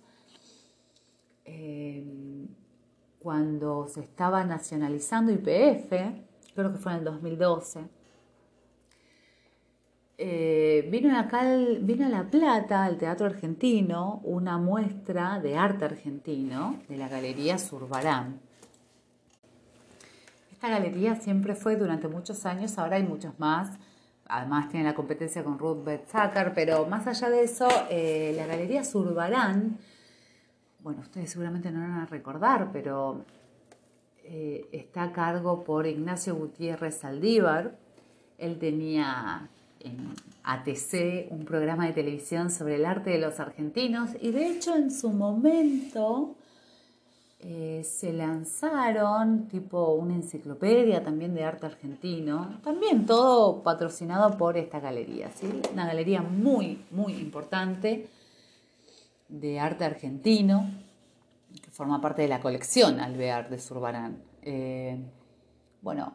eh, 1.44 2.04
cuando 3.18 3.88
se 3.88 4.00
estaba 4.00 4.44
nacionalizando 4.44 5.32
IPF, 5.32 5.90
creo 6.54 6.72
que 6.72 6.78
fue 6.78 6.92
en 6.92 6.98
el 6.98 7.04
2012, 7.04 7.80
eh, 10.18 10.88
vino 10.90 11.18
acá, 11.18 11.42
vino 11.80 12.06
a 12.06 12.08
La 12.08 12.30
Plata, 12.30 12.84
al 12.84 12.96
Teatro 12.96 13.26
Argentino, 13.26 14.20
una 14.24 14.56
muestra 14.56 15.40
de 15.40 15.56
arte 15.56 15.84
argentino 15.84 16.80
de 16.88 16.96
la 16.96 17.08
Galería 17.08 17.58
Zurbarán. 17.58 18.45
Esta 20.56 20.70
galería 20.70 21.16
siempre 21.16 21.54
fue 21.54 21.76
durante 21.76 22.08
muchos 22.08 22.46
años, 22.46 22.78
ahora 22.78 22.96
hay 22.96 23.02
muchos 23.02 23.38
más. 23.38 23.78
Además 24.26 24.70
tiene 24.70 24.86
la 24.86 24.94
competencia 24.94 25.44
con 25.44 25.58
Ruth 25.58 25.84
Betzacker, 25.84 26.54
pero 26.54 26.86
más 26.86 27.06
allá 27.06 27.28
de 27.28 27.44
eso, 27.44 27.68
eh, 27.90 28.32
la 28.34 28.46
Galería 28.46 28.82
Zurbarán, 28.82 29.76
bueno, 30.80 31.02
ustedes 31.02 31.28
seguramente 31.28 31.70
no 31.70 31.80
van 31.80 31.98
a 31.98 32.06
recordar, 32.06 32.70
pero 32.72 33.26
eh, 34.24 34.66
está 34.72 35.02
a 35.02 35.12
cargo 35.12 35.62
por 35.62 35.86
Ignacio 35.86 36.34
Gutiérrez 36.34 37.00
Saldívar. 37.00 37.76
Él 38.38 38.58
tenía 38.58 39.50
en 39.80 40.14
ATC 40.42 41.30
un 41.32 41.44
programa 41.44 41.86
de 41.86 41.92
televisión 41.92 42.50
sobre 42.50 42.76
el 42.76 42.86
arte 42.86 43.10
de 43.10 43.18
los 43.18 43.40
argentinos 43.40 44.12
y 44.22 44.30
de 44.30 44.46
hecho 44.52 44.74
en 44.74 44.90
su 44.90 45.10
momento 45.10 46.34
eh, 47.48 47.84
se 47.84 48.12
lanzaron 48.12 49.46
tipo 49.46 49.92
una 49.92 50.16
enciclopedia 50.16 51.04
también 51.04 51.32
de 51.32 51.44
arte 51.44 51.66
argentino, 51.66 52.58
también 52.64 53.06
todo 53.06 53.62
patrocinado 53.62 54.36
por 54.36 54.56
esta 54.56 54.80
galería, 54.80 55.30
¿sí? 55.30 55.62
una 55.72 55.86
galería 55.86 56.22
muy, 56.22 56.84
muy 56.90 57.12
importante 57.12 58.08
de 59.28 59.60
arte 59.60 59.84
argentino, 59.84 60.68
que 61.62 61.70
forma 61.70 62.00
parte 62.00 62.22
de 62.22 62.28
la 62.28 62.40
colección 62.40 62.98
Alvear 62.98 63.48
de 63.48 63.60
Zurbarán. 63.60 64.24
Eh, 64.42 64.98
bueno, 65.82 66.14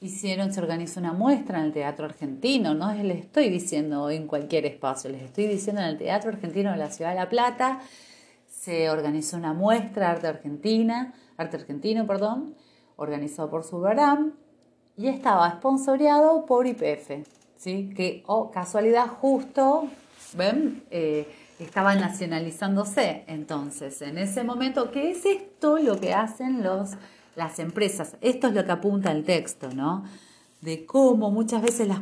hicieron, 0.00 0.54
se 0.54 0.60
organizó 0.62 1.00
una 1.00 1.12
muestra 1.12 1.58
en 1.58 1.66
el 1.66 1.72
Teatro 1.74 2.06
Argentino, 2.06 2.72
no 2.72 2.94
les 2.94 3.24
estoy 3.24 3.50
diciendo 3.50 4.08
en 4.08 4.26
cualquier 4.26 4.64
espacio, 4.64 5.10
les 5.10 5.20
estoy 5.20 5.46
diciendo 5.46 5.82
en 5.82 5.88
el 5.88 5.98
Teatro 5.98 6.30
Argentino 6.30 6.70
de 6.70 6.78
la 6.78 6.90
Ciudad 6.90 7.10
de 7.10 7.16
La 7.16 7.28
Plata, 7.28 7.82
se 8.66 8.90
organizó 8.90 9.36
una 9.36 9.52
muestra 9.52 10.10
arte 10.10 10.26
argentina, 10.26 11.14
arte 11.36 11.56
argentino, 11.56 12.04
perdón, 12.04 12.56
organizado 12.96 13.48
por 13.48 13.62
Subaram 13.62 14.32
y 14.96 15.06
estaba 15.06 15.48
sponsoreado 15.52 16.46
por 16.46 16.66
IPF, 16.66 17.24
¿sí? 17.56 17.90
Que, 17.94 18.24
oh, 18.26 18.50
casualidad, 18.50 19.06
justo, 19.06 19.86
¿ven? 20.36 20.82
Eh, 20.90 21.32
estaba 21.60 21.94
nacionalizándose. 21.94 23.22
Entonces, 23.28 24.02
en 24.02 24.18
ese 24.18 24.42
momento, 24.42 24.90
¿qué 24.90 25.12
es 25.12 25.24
esto 25.24 25.78
lo 25.78 26.00
que 26.00 26.12
hacen 26.12 26.64
los, 26.64 26.90
las 27.36 27.60
empresas? 27.60 28.16
Esto 28.20 28.48
es 28.48 28.54
lo 28.54 28.64
que 28.64 28.72
apunta 28.72 29.12
el 29.12 29.22
texto, 29.22 29.68
¿no? 29.72 30.02
De 30.60 30.84
cómo 30.86 31.30
muchas 31.30 31.62
veces 31.62 31.86
las, 31.86 32.00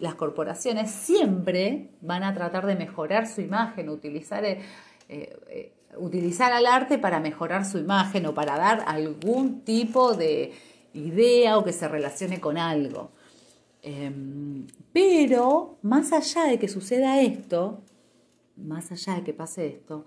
las 0.00 0.14
corporaciones 0.16 0.90
siempre 0.90 1.92
van 2.02 2.24
a 2.24 2.34
tratar 2.34 2.66
de 2.66 2.76
mejorar 2.76 3.26
su 3.26 3.40
imagen, 3.40 3.88
utilizar 3.88 4.44
eh, 4.44 4.60
eh, 5.08 5.72
utilizar 5.98 6.52
al 6.52 6.66
arte 6.66 6.98
para 6.98 7.20
mejorar 7.20 7.64
su 7.64 7.78
imagen 7.78 8.26
o 8.26 8.34
para 8.34 8.56
dar 8.56 8.84
algún 8.86 9.62
tipo 9.62 10.14
de 10.14 10.52
idea 10.94 11.58
o 11.58 11.64
que 11.64 11.72
se 11.72 11.88
relacione 11.88 12.40
con 12.40 12.58
algo. 12.58 13.10
Em, 13.82 14.66
pero 14.92 15.78
más 15.82 16.12
allá 16.12 16.44
de 16.44 16.58
que 16.58 16.68
suceda 16.68 17.20
esto, 17.20 17.80
más 18.56 18.90
allá 18.90 19.14
de 19.16 19.22
que 19.22 19.32
pase 19.32 19.66
esto, 19.66 20.04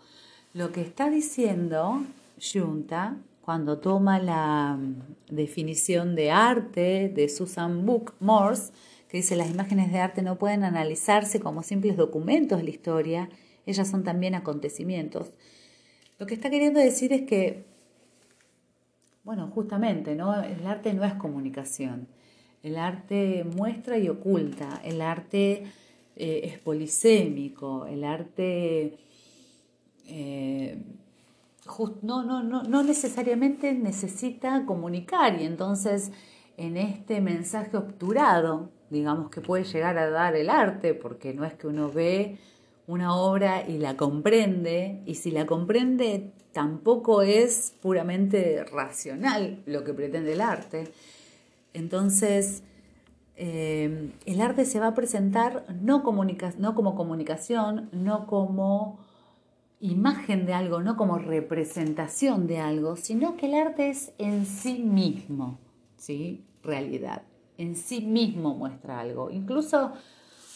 lo 0.54 0.72
que 0.72 0.82
está 0.82 1.10
diciendo 1.10 2.04
Junta 2.42 3.18
cuando 3.42 3.80
toma 3.80 4.20
la 4.20 4.78
mm, 4.78 5.34
definición 5.36 6.16
de 6.16 6.32
arte 6.32 7.12
de 7.14 7.30
Susan 7.30 7.86
Book 7.86 8.14
Morse, 8.20 8.72
que 9.08 9.18
dice 9.18 9.36
las 9.36 9.50
imágenes 9.50 9.92
de 9.92 10.00
arte 10.00 10.22
no 10.22 10.38
pueden 10.38 10.64
analizarse 10.64 11.40
como 11.40 11.64
simples 11.64 11.98
documentos 11.98 12.60
de 12.60 12.64
la 12.64 12.70
historia, 12.70 13.30
ellas 13.66 13.90
son 13.90 14.04
también 14.04 14.36
acontecimientos. 14.36 15.32
Lo 16.22 16.28
que 16.28 16.36
está 16.36 16.52
queriendo 16.52 16.80
decir 16.80 17.12
es 17.14 17.24
que, 17.24 17.66
bueno, 19.24 19.48
justamente, 19.48 20.14
¿no? 20.14 20.40
El 20.40 20.68
arte 20.68 20.94
no 20.94 21.04
es 21.04 21.16
comunicación. 21.16 22.08
El 22.62 22.78
arte 22.78 23.44
muestra 23.44 23.98
y 23.98 24.08
oculta. 24.08 24.80
El 24.84 25.02
arte 25.02 25.64
eh, 26.16 26.42
es 26.44 26.60
polisémico. 26.60 27.88
El 27.88 28.04
arte 28.04 29.00
eh, 30.06 30.84
no, 32.04 32.24
no, 32.24 32.44
no, 32.44 32.62
no 32.62 32.84
necesariamente 32.84 33.74
necesita 33.74 34.64
comunicar. 34.68 35.42
Y 35.42 35.46
entonces, 35.46 36.12
en 36.56 36.78
este 36.78 37.20
mensaje 37.20 37.76
obturado, 37.78 38.70
digamos 38.92 39.32
que 39.32 39.42
puede 39.42 39.64
llegar 39.64 39.98
a 39.98 40.12
dar 40.12 40.36
el 40.36 40.52
arte, 40.52 40.94
porque 40.94 41.34
no 41.34 41.46
es 41.46 41.56
que 41.56 41.66
uno 41.66 41.92
ve 41.92 42.38
una 42.92 43.16
obra 43.16 43.66
y 43.66 43.78
la 43.78 43.96
comprende, 43.96 45.02
y 45.06 45.16
si 45.16 45.32
la 45.32 45.46
comprende 45.46 46.34
tampoco 46.52 47.22
es 47.22 47.74
puramente 47.82 48.66
racional 48.66 49.64
lo 49.66 49.86
que 49.86 49.94
pretende 49.94 50.34
el 50.34 50.42
arte. 50.42 50.92
Entonces, 51.74 52.64
eh, 53.38 54.12
el 54.26 54.42
arte 54.42 54.66
se 54.66 54.82
va 54.82 54.88
a 54.88 54.94
presentar 54.94 55.64
no, 55.82 56.04
no 56.58 56.76
como 56.76 56.96
comunicación, 56.96 57.90
no 57.94 58.28
como 58.28 59.00
imagen 59.80 60.46
de 60.46 60.54
algo, 60.54 60.82
no 60.82 60.98
como 60.98 61.18
representación 61.18 62.46
de 62.46 62.60
algo, 62.60 62.98
sino 62.98 63.38
que 63.38 63.46
el 63.46 63.54
arte 63.54 63.90
es 63.90 64.12
en 64.18 64.46
sí 64.46 64.80
mismo, 64.80 65.60
¿sí? 65.96 66.44
Realidad. 66.62 67.24
En 67.58 67.78
sí 67.78 68.02
mismo 68.02 68.54
muestra 68.54 69.00
algo. 69.00 69.32
Incluso 69.32 69.94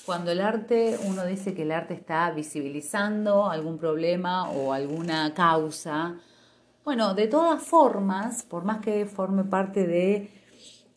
cuando 0.06 0.32
el 0.32 0.42
arte, 0.42 0.98
uno 1.08 1.26
dice 1.26 1.54
que 1.54 1.64
el 1.64 1.72
arte 1.72 1.96
está 1.96 2.30
visibilizando 2.32 3.50
algún 3.50 3.78
problema 3.78 4.50
o 4.52 4.72
alguna 4.72 5.34
causa, 5.34 6.20
bueno, 6.84 7.16
de 7.16 7.28
todas 7.28 7.64
formas, 7.64 8.44
por 8.44 8.64
más 8.64 8.80
que 8.80 9.08
forme 9.08 9.44
parte 9.44 9.88
de, 9.88 10.30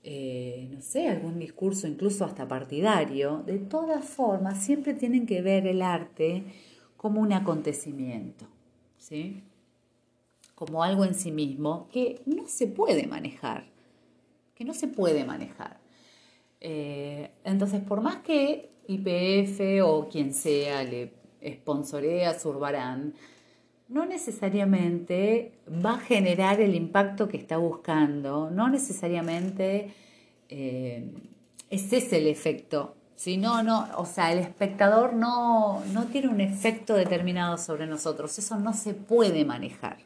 eh, 0.04 0.68
no 0.70 0.82
sé, 0.82 1.08
algún 1.08 1.38
discurso 1.38 1.86
incluso 1.86 2.26
hasta 2.26 2.46
partidario, 2.46 3.42
de 3.46 3.58
todas 3.58 4.04
formas 4.04 4.62
siempre 4.62 4.92
tienen 4.92 5.24
que 5.24 5.40
ver 5.40 5.66
el 5.66 5.80
arte 5.80 6.44
como 6.98 7.22
un 7.22 7.32
acontecimiento, 7.32 8.46
¿sí? 8.98 9.44
Como 10.54 10.82
algo 10.82 11.06
en 11.06 11.14
sí 11.14 11.32
mismo 11.32 11.88
que 11.90 12.20
no 12.26 12.46
se 12.46 12.66
puede 12.66 13.06
manejar, 13.06 13.70
que 14.54 14.64
no 14.64 14.74
se 14.74 14.88
puede 14.88 15.24
manejar. 15.24 15.80
Eh, 16.60 17.30
entonces, 17.44 17.80
por 17.80 18.02
más 18.02 18.16
que 18.16 18.77
IPF 18.88 19.84
o 19.84 20.08
quien 20.08 20.34
sea 20.34 20.82
le 20.82 21.12
sponsorea 21.44 22.34
Zurbarán, 22.34 23.14
no 23.88 24.04
necesariamente 24.04 25.52
va 25.84 25.94
a 25.94 25.98
generar 25.98 26.60
el 26.60 26.74
impacto 26.74 27.28
que 27.28 27.36
está 27.36 27.56
buscando, 27.56 28.50
no 28.50 28.68
necesariamente 28.68 29.92
eh, 30.48 31.04
ese 31.70 31.98
es 31.98 32.12
el 32.12 32.26
efecto. 32.26 32.94
Si 33.16 33.36
no, 33.36 33.62
no, 33.62 33.88
o 33.96 34.06
sea, 34.06 34.32
el 34.32 34.38
espectador 34.38 35.12
no, 35.14 35.82
no 35.92 36.06
tiene 36.06 36.28
un 36.28 36.40
efecto 36.40 36.94
determinado 36.94 37.58
sobre 37.58 37.86
nosotros, 37.86 38.38
eso 38.38 38.56
no 38.56 38.72
se 38.74 38.94
puede 38.94 39.44
manejar. 39.44 39.98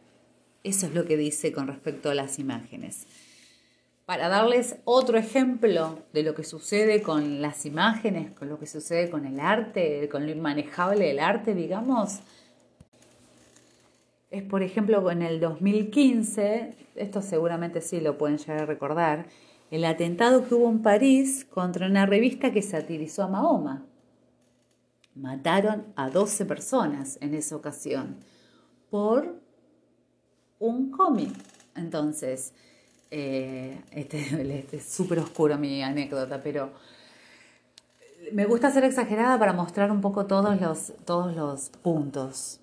Eso 0.64 0.87
es 0.87 0.95
lo 0.95 1.05
que 1.05 1.16
dice 1.16 1.53
con 1.53 1.66
respecto 1.66 2.11
a 2.11 2.14
las 2.14 2.38
imágenes. 2.38 3.07
Para 4.05 4.29
darles 4.29 4.77
otro 4.85 5.17
ejemplo 5.17 6.01
de 6.12 6.25
lo 6.25 6.35
que 6.35 6.45
sucede 6.45 7.03
con 7.03 7.41
las 7.41 7.65
imágenes, 7.67 8.33
con 8.33 8.49
lo 8.49 8.59
que 8.59 8.67
sucede 8.67 9.11
con 9.11 9.27
el 9.27 9.38
arte, 9.38 10.09
con 10.11 10.27
lo 10.27 10.33
inmanejable 10.33 11.07
del 11.07 11.21
arte, 11.21 11.55
digamos, 11.55 12.21
es 14.33 14.43
por 14.43 14.62
ejemplo 14.62 15.09
en 15.11 15.23
el 15.23 15.38
2015, 15.38 16.75
esto 16.97 17.23
seguramente 17.23 17.81
sí 17.81 18.01
lo 18.01 18.19
pueden 18.19 18.38
llegar 18.38 18.62
a 18.62 18.67
recordar, 18.67 19.27
el 19.71 19.85
atentado 19.85 20.47
que 20.47 20.55
hubo 20.55 20.69
en 20.69 20.83
París 20.83 21.47
contra 21.49 21.87
una 21.87 22.05
revista 22.05 22.51
que 22.51 22.62
satirizó 22.62 23.23
a 23.23 23.29
Mahoma. 23.29 23.87
Mataron 25.15 25.85
a 25.97 26.11
12 26.11 26.45
personas 26.47 27.19
en 27.21 27.35
esa 27.35 27.57
ocasión 27.57 28.17
por 28.91 29.38
un 30.59 30.91
cómic. 30.91 31.31
Entonces, 31.75 32.55
eh, 33.14 33.79
este, 33.90 34.18
este, 34.59 34.79
es 34.79 34.85
súper 34.85 35.18
oscuro 35.18 35.59
mi 35.59 35.83
anécdota, 35.83 36.42
pero 36.42 36.70
me 38.33 38.46
gusta 38.46 38.70
ser 38.70 38.85
exagerada 38.85 39.38
para 39.38 39.53
mostrar 39.53 39.92
un 39.92 40.01
poco 40.01 40.25
todos 40.25 40.59
los, 40.61 40.94
todos 41.05 41.37
los 41.37 41.68
puntos 41.83 42.59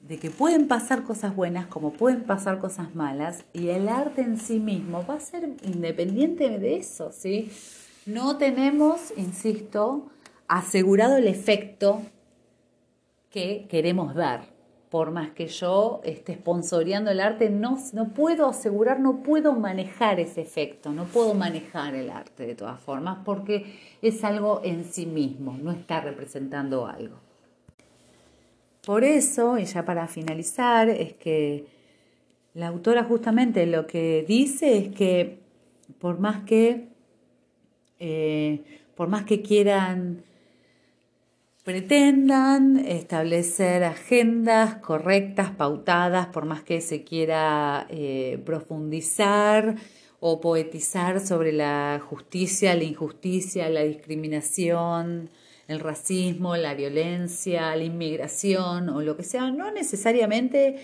de 0.00 0.18
que 0.18 0.30
pueden 0.30 0.68
pasar 0.68 1.04
cosas 1.04 1.34
buenas 1.34 1.66
como 1.68 1.92
pueden 1.92 2.24
pasar 2.24 2.58
cosas 2.58 2.94
malas 2.94 3.44
y 3.54 3.68
el 3.68 3.88
arte 3.88 4.20
en 4.20 4.36
sí 4.36 4.60
mismo 4.60 5.06
va 5.08 5.14
a 5.14 5.20
ser 5.20 5.48
independiente 5.62 6.58
de 6.58 6.76
eso, 6.76 7.10
¿sí? 7.10 7.50
No 8.04 8.36
tenemos, 8.36 9.12
insisto, 9.16 10.10
asegurado 10.48 11.16
el 11.16 11.28
efecto 11.28 12.02
que 13.30 13.66
queremos 13.70 14.14
dar. 14.14 14.51
Por 14.92 15.10
más 15.10 15.30
que 15.30 15.46
yo 15.46 16.02
esté 16.04 16.34
sponsoreando 16.34 17.10
el 17.10 17.20
arte, 17.20 17.48
no, 17.48 17.78
no 17.94 18.08
puedo 18.08 18.46
asegurar, 18.46 19.00
no 19.00 19.22
puedo 19.22 19.54
manejar 19.54 20.20
ese 20.20 20.42
efecto, 20.42 20.92
no 20.92 21.06
puedo 21.06 21.32
manejar 21.32 21.94
el 21.94 22.10
arte 22.10 22.44
de 22.44 22.54
todas 22.54 22.78
formas 22.78 23.20
porque 23.24 23.74
es 24.02 24.22
algo 24.22 24.60
en 24.62 24.84
sí 24.84 25.06
mismo, 25.06 25.56
no 25.56 25.72
está 25.72 26.02
representando 26.02 26.86
algo. 26.86 27.16
Por 28.84 29.02
eso, 29.02 29.56
y 29.56 29.64
ya 29.64 29.82
para 29.86 30.06
finalizar, 30.08 30.90
es 30.90 31.14
que 31.14 31.64
la 32.52 32.68
autora 32.68 33.02
justamente 33.04 33.64
lo 33.64 33.86
que 33.86 34.26
dice 34.28 34.76
es 34.76 34.94
que 34.94 35.38
por 36.00 36.20
más 36.20 36.44
que, 36.44 36.88
eh, 37.98 38.62
por 38.94 39.08
más 39.08 39.24
que 39.24 39.40
quieran, 39.40 40.22
pretendan 41.64 42.78
establecer 42.78 43.84
agendas 43.84 44.76
correctas, 44.76 45.50
pautadas, 45.50 46.26
por 46.28 46.44
más 46.44 46.62
que 46.62 46.80
se 46.80 47.04
quiera 47.04 47.86
eh, 47.88 48.42
profundizar 48.44 49.76
o 50.18 50.40
poetizar 50.40 51.20
sobre 51.20 51.52
la 51.52 52.00
justicia, 52.04 52.74
la 52.74 52.84
injusticia, 52.84 53.68
la 53.68 53.82
discriminación, 53.82 55.30
el 55.68 55.80
racismo, 55.80 56.56
la 56.56 56.74
violencia, 56.74 57.74
la 57.76 57.84
inmigración 57.84 58.88
o 58.88 59.00
lo 59.00 59.16
que 59.16 59.22
sea, 59.22 59.50
no 59.50 59.70
necesariamente 59.70 60.76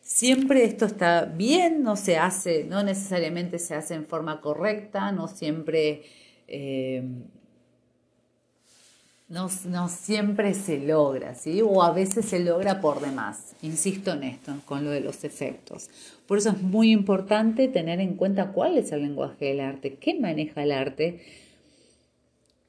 siempre 0.00 0.64
esto 0.64 0.86
está 0.86 1.24
bien, 1.24 1.82
no 1.82 1.96
se 1.96 2.18
hace, 2.18 2.64
no 2.64 2.82
necesariamente 2.82 3.58
se 3.58 3.74
hace 3.74 3.94
en 3.94 4.06
forma 4.06 4.40
correcta, 4.40 5.12
no 5.12 5.28
siempre, 5.28 6.02
eh, 6.48 7.02
no, 9.32 9.88
siempre 9.88 10.52
se 10.52 10.78
logra, 10.78 11.34
¿sí? 11.34 11.62
O 11.62 11.82
a 11.82 11.90
veces 11.92 12.26
se 12.26 12.40
logra 12.40 12.82
por 12.82 13.00
demás. 13.00 13.56
Insisto 13.62 14.12
en 14.12 14.24
esto, 14.24 14.52
con 14.66 14.84
lo 14.84 14.90
de 14.90 15.00
los 15.00 15.24
efectos. 15.24 15.88
Por 16.26 16.36
eso 16.36 16.50
es 16.50 16.60
muy 16.60 16.92
importante 16.92 17.68
tener 17.68 18.00
en 18.00 18.14
cuenta 18.16 18.52
cuál 18.52 18.76
es 18.76 18.92
el 18.92 19.02
lenguaje 19.02 19.46
del 19.46 19.60
arte, 19.60 19.94
qué 19.94 20.20
maneja 20.20 20.62
el 20.62 20.72
arte 20.72 21.22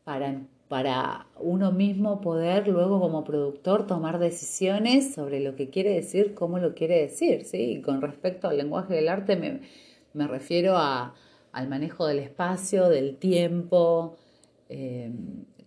para 0.05 0.41
para 0.73 1.27
uno 1.39 1.71
mismo 1.71 2.19
poder 2.19 2.67
luego 2.67 2.99
como 2.99 3.23
productor 3.23 3.85
tomar 3.85 4.17
decisiones 4.17 5.13
sobre 5.13 5.39
lo 5.39 5.55
que 5.55 5.69
quiere 5.69 5.91
decir, 5.91 6.33
cómo 6.33 6.57
lo 6.57 6.73
quiere 6.73 6.99
decir, 6.99 7.45
¿sí? 7.45 7.73
Y 7.73 7.81
con 7.81 8.01
respecto 8.01 8.47
al 8.47 8.57
lenguaje 8.57 8.95
del 8.95 9.07
arte 9.07 9.35
me, 9.35 10.27
refiero 10.27 10.75
al 10.75 11.67
manejo 11.69 12.07
del 12.07 12.17
espacio, 12.17 12.89
del 12.89 13.17
tiempo, 13.17 14.15
eh, 14.67 15.11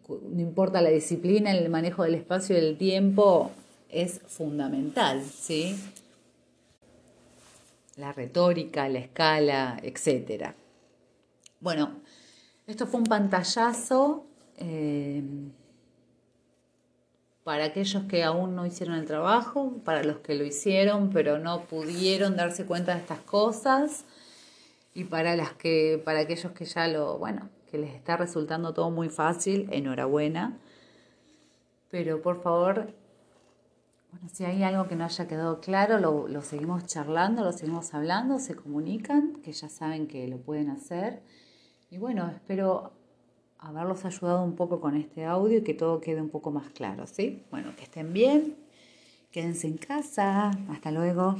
no 0.09 0.41
importa 0.41 0.81
la 0.81 0.91
disciplina, 0.91 1.53
el 1.53 1.69
manejo 1.69 2.05
del 2.05 2.15
espacio 2.15 2.57
y 2.57 2.61
del 2.61 2.77
tiempo 2.77 3.51
es 3.91 4.21
fundamental, 4.27 5.23
¿sí? 5.25 5.79
La 7.97 8.13
retórica, 8.13 8.89
la 8.89 8.99
escala, 8.99 9.81
etc. 9.83 10.53
Bueno, 11.61 11.93
esto 12.67 12.87
fue 12.87 13.01
un 13.01 13.07
pantallazo 13.07 14.27
Em, 14.59 15.53
para 17.45 17.67
aquellos 17.67 18.05
que 18.05 18.25
aún 18.25 18.57
no 18.57 18.67
hicieron 18.67 18.97
el 18.97 19.05
trabajo, 19.05 19.75
para 19.85 20.03
los 20.03 20.19
que 20.19 20.35
lo 20.35 20.45
hicieron 20.45 21.11
pero 21.11 21.39
no 21.39 21.63
pudieron 21.63 22.37
darse 22.37 22.65
cuenta 22.65 22.95
de 22.95 23.01
estas 23.01 23.21
cosas 23.21 24.05
y 24.95 25.05
para 25.05 25.37
las 25.37 25.53
que 25.53 26.01
para 26.05 26.21
aquellos 26.21 26.53
que 26.53 26.65
ya 26.65 26.89
lo, 26.89 27.19
bueno, 27.19 27.49
les 27.77 27.95
está 27.95 28.17
resultando 28.17 28.75
todo 28.75 28.91
muy 28.91 29.09
fácil, 29.09 29.69
enhorabuena. 29.73 30.59
Pero 31.91 32.23
por 32.23 32.43
favor, 32.43 32.93
si 34.33 34.45
hay 34.45 34.63
algo 34.63 34.89
que 34.89 34.97
no 34.97 35.05
haya 35.05 35.29
quedado 35.29 35.61
claro, 35.61 35.99
lo, 35.99 36.29
lo 36.29 36.43
seguimos 36.43 36.87
charlando, 36.87 37.45
lo 37.45 37.53
seguimos 37.53 37.95
hablando, 37.95 38.39
se 38.39 38.57
comunican, 38.57 39.37
que 39.43 39.53
ya 39.53 39.69
saben 39.69 40.07
que 40.07 40.27
lo 40.29 40.39
pueden 40.39 40.71
hacer. 40.71 41.23
Y 41.91 41.99
bueno, 41.99 42.29
espero 42.29 42.93
haberlos 43.59 44.05
ayudado 44.05 44.43
un 44.43 44.57
poco 44.57 44.81
con 44.81 44.97
este 44.97 45.25
audio 45.25 45.59
y 45.59 45.63
que 45.63 45.75
todo 45.75 46.01
quede 46.01 46.21
un 46.21 46.29
poco 46.29 46.51
más 46.51 46.71
claro, 46.71 47.07
¿sí? 47.07 47.45
Bueno, 47.51 47.75
que 47.77 47.85
estén 47.85 48.13
bien, 48.13 48.57
quédense 49.31 49.67
en 49.67 49.77
casa, 49.77 50.51
hasta 50.69 50.91
luego. 50.91 51.37